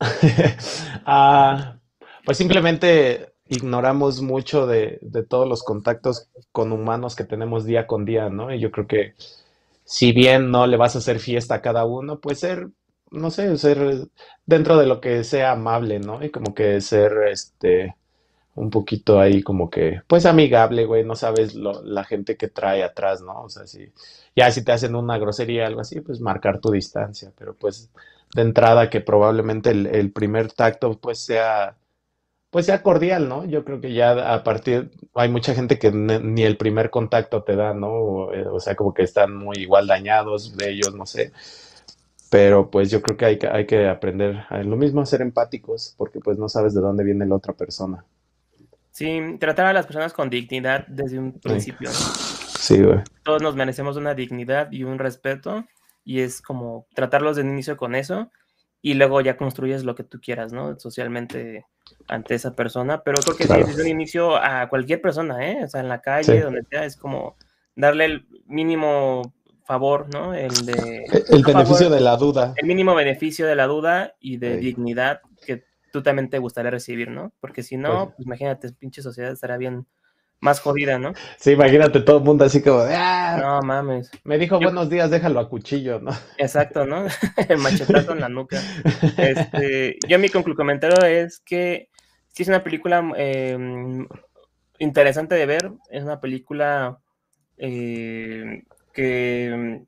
[1.06, 1.76] ah,
[2.24, 8.04] pues simplemente ignoramos mucho de, de, todos los contactos con humanos que tenemos día con
[8.04, 8.52] día, ¿no?
[8.52, 9.14] Y yo creo que
[9.84, 12.68] si bien no le vas a hacer fiesta a cada uno, pues ser,
[13.10, 14.08] no sé, ser
[14.46, 16.24] dentro de lo que sea amable, ¿no?
[16.24, 17.94] Y como que ser, este,
[18.54, 22.82] un poquito ahí como que, pues amigable, güey, no sabes lo, la gente que trae
[22.84, 23.42] atrás, ¿no?
[23.42, 23.92] O sea, si,
[24.36, 27.90] ya si te hacen una grosería, algo así, pues marcar tu distancia, pero pues
[28.34, 31.76] de entrada que probablemente el, primer tacto pues sea,
[32.54, 33.44] pues sea cordial, ¿no?
[33.44, 37.56] Yo creo que ya a partir, hay mucha gente que ni el primer contacto te
[37.56, 37.88] da, ¿no?
[37.88, 41.32] O, eh, o, sea, como que están muy igual dañados de ellos, no sé.
[42.30, 45.20] Pero pues yo creo que hay, que hay que aprender a lo mismo a ser
[45.20, 48.04] empáticos, porque pues no sabes de dónde viene la otra persona.
[48.92, 51.90] Sí, tratar a las personas con dignidad desde un principio.
[51.90, 53.00] Sí, güey.
[53.24, 55.64] Todos nos merecemos una dignidad y un respeto
[56.04, 58.30] y es como tratarlos de inicio con eso
[58.84, 60.78] y luego ya construyes lo que tú quieras, ¿no?
[60.78, 61.64] Socialmente
[62.06, 65.64] ante esa persona, pero creo que desde un inicio a cualquier persona, ¿eh?
[65.64, 67.34] O sea, en la calle, donde sea, es como
[67.74, 69.32] darle el mínimo
[69.64, 70.34] favor, ¿no?
[70.34, 71.02] El de...
[71.30, 72.52] El, beneficio de la duda.
[72.58, 77.08] El mínimo beneficio de la duda y de dignidad que tú también te gustaría recibir,
[77.08, 77.32] ¿no?
[77.40, 79.86] Porque si no, pues, pues imagínate, pinche sociedad estará bien
[80.44, 81.14] más jodida, ¿no?
[81.38, 83.38] Sí, imagínate todo el mundo así como de, ¡ah!
[83.40, 84.10] No mames.
[84.24, 86.12] Me dijo buenos días, déjalo a cuchillo, ¿no?
[86.36, 87.06] Exacto, ¿no?
[87.48, 88.60] el machetazo en la nuca.
[89.16, 91.88] Este, yo mi comentario es que
[92.28, 94.06] sí es una película em,
[94.78, 96.98] interesante de ver, es una película
[97.56, 99.82] eh, que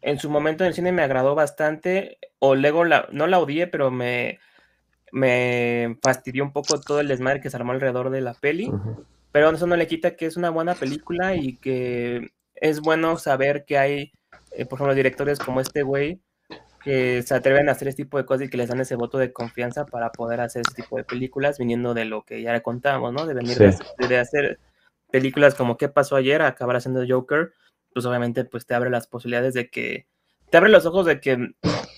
[0.00, 3.68] en su momento en el cine me agradó bastante, o luego la, no la odié,
[3.68, 4.40] pero me
[5.12, 8.70] me fastidió un poco todo el desmadre que se armó alrededor de la peli,
[9.36, 13.66] pero eso no le quita que es una buena película y que es bueno saber
[13.66, 14.12] que hay,
[14.52, 16.22] eh, por ejemplo, directores como este güey
[16.82, 19.18] que se atreven a hacer este tipo de cosas y que les dan ese voto
[19.18, 22.62] de confianza para poder hacer ese tipo de películas, viniendo de lo que ya le
[22.62, 23.26] contábamos, ¿no?
[23.26, 24.58] De venir de, hacer
[25.12, 26.40] películas como ¿Qué pasó ayer?
[26.40, 27.52] a acabar haciendo Joker,
[27.92, 30.06] pues obviamente pues te abre las posibilidades de que,
[30.50, 31.52] te abre los ojos de que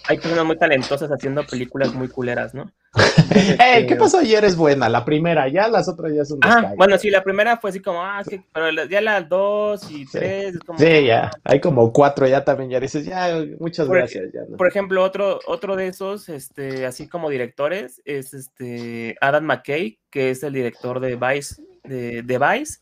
[0.08, 2.72] hay personas muy talentosas haciendo películas muy culeras, ¿no?
[3.32, 4.44] ¿Qué este, pasó ayer?
[4.44, 6.38] Es buena, la primera, ya las otras ya son.
[6.42, 10.06] Ah, bueno, sí, la primera fue así como, ah, que, pero ya las dos y
[10.06, 10.54] tres.
[10.54, 14.32] Es como, sí, ya, hay como cuatro ya también, ya dices, ya, muchas gracias.
[14.32, 19.98] Ya, Por ejemplo, otro, otro de esos, este, así como directores, es este Adam McKay,
[20.10, 22.78] que es el director de Vice, de, de Vice.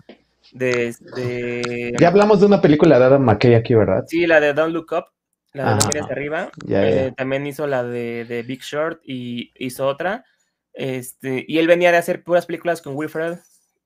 [0.52, 4.04] De, de, ya hablamos de una película de Adam McKay aquí, ¿verdad?
[4.06, 5.15] Sí, la de Don't Look Up
[5.56, 6.50] la de arriba.
[6.68, 10.24] Eh, también hizo la de, Big Short y hizo otra.
[10.72, 13.38] Este, y él venía de hacer puras películas con Wilfred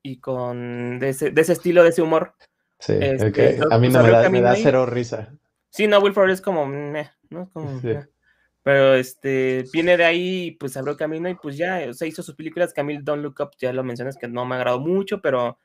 [0.03, 2.35] y con de ese, estilo, de ese humor.
[2.79, 5.33] Sí, este, a mí no me da, cero risa.
[5.69, 7.51] Sí, no, Wilfred es como, ¿no?
[8.63, 12.23] Pero este, viene de ahí y pues abrió camino y pues ya, o sea, hizo
[12.23, 12.75] sus películas.
[12.75, 15.59] Camille Don't Look Up, ya lo mencionas que no me ha agradado mucho, pero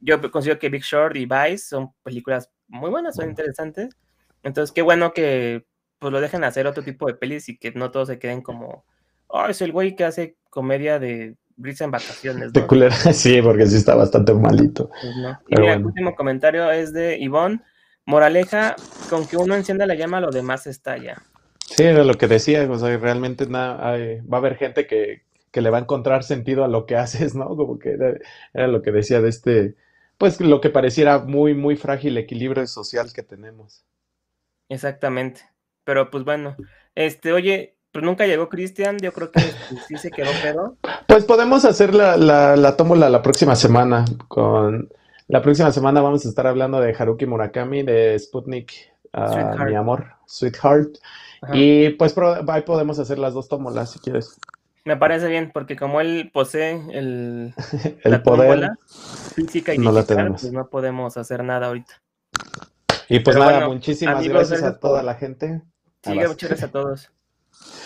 [0.00, 3.96] yo considero que Big Short y Vice son películas muy buenas, son interesantes.
[4.42, 5.64] Entonces, qué bueno que
[5.98, 8.84] pues lo dejen hacer otro tipo de pelis y que no todos se queden como,
[9.28, 12.52] oh, es el güey que hace comedia de risa en vacaciones.
[12.52, 14.88] De culera, sí, porque sí está bastante malito.
[14.88, 15.14] Pues
[15.48, 17.60] y mira, el último comentario es de Ivonne.
[18.04, 18.74] Moraleja,
[19.08, 21.22] con que uno encienda la llama, lo demás estalla.
[21.66, 25.22] Sí, era lo que decía, o sea, realmente nada, va a haber gente que,
[25.52, 27.56] le va a encontrar sentido a lo que haces, ¿no?
[27.56, 27.96] Como que
[28.52, 29.74] era, lo que decía de este,
[30.18, 33.84] pues lo que pareciera muy, muy frágil equilibrio social que tenemos.
[34.72, 35.42] Exactamente.
[35.84, 36.56] Pero pues bueno,
[36.94, 39.40] este, oye, pues nunca llegó Cristian, yo creo que
[39.86, 40.76] sí se quedó pedo.
[41.06, 44.04] Pues podemos hacer la, la, la tómbola la próxima semana.
[44.28, 44.88] Con
[45.28, 48.72] la próxima semana vamos a estar hablando de Haruki Murakami, de Sputnik,
[49.12, 50.96] uh, mi amor, Sweetheart.
[51.52, 52.14] Y pues
[52.48, 54.38] ahí podemos hacer las dos tómolas si quieres.
[54.84, 57.54] Me parece bien, porque como él posee el,
[58.04, 58.70] el poder
[59.34, 62.00] física y no digital, pues no podemos hacer nada ahorita.
[63.08, 65.62] Y pues nada, muchísimas gracias, a toda la gente.
[66.02, 67.10] Sí, muchas gracias a todos.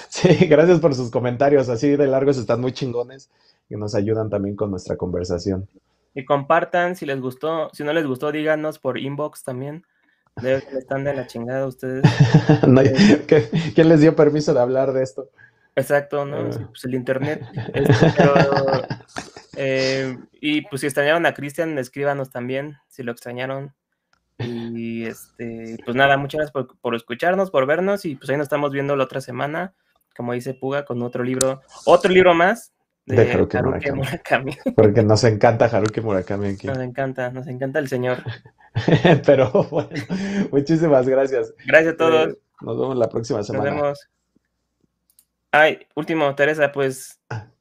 [0.09, 1.69] Sí, gracias por sus comentarios.
[1.69, 3.31] Así de largos están muy chingones
[3.69, 5.69] y nos ayudan también con nuestra conversación.
[6.15, 7.69] Y compartan si les gustó.
[7.75, 9.85] Si no les gustó, díganos por inbox también.
[10.37, 12.05] Debe que están de la chingada ustedes.
[13.29, 15.29] Eh, ¿Quién les dio permiso de hablar de esto?
[15.75, 16.37] Exacto, ¿no?
[16.39, 16.69] Ah.
[16.69, 17.43] Pues el internet.
[17.75, 18.07] Este,
[19.57, 23.75] eh, y pues si extrañaron a Cristian, escríbanos también, si lo extrañaron.
[24.39, 28.71] Y este, pues nada, muchas gracias por, escucharnos, por vernos, y pues ahí nos estamos
[28.71, 29.75] viendo la otra semana,
[30.17, 32.73] como dice Puga, con otro libro, otro libro más
[33.07, 33.59] de, Haruki,
[33.93, 34.57] Murakami.
[34.77, 36.67] Porque nos encanta Haruki Murakami aquí.
[36.67, 38.19] Nos encanta, nos encanta el señor.
[39.27, 39.91] Pero bueno,
[40.51, 41.55] muchísimas gracias.
[41.67, 42.29] Gracias a todos.
[42.29, 43.71] Eh, nos vemos la próxima semana.
[43.71, 44.09] Nos vemos.
[45.53, 47.21] Ay, último, Teresa, pues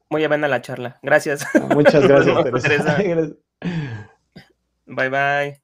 [0.10, 1.00] muy buena la charla.
[1.02, 1.48] Gracias.
[1.70, 2.98] Muchas gracias, Teresa.
[4.86, 5.62] Bye bye.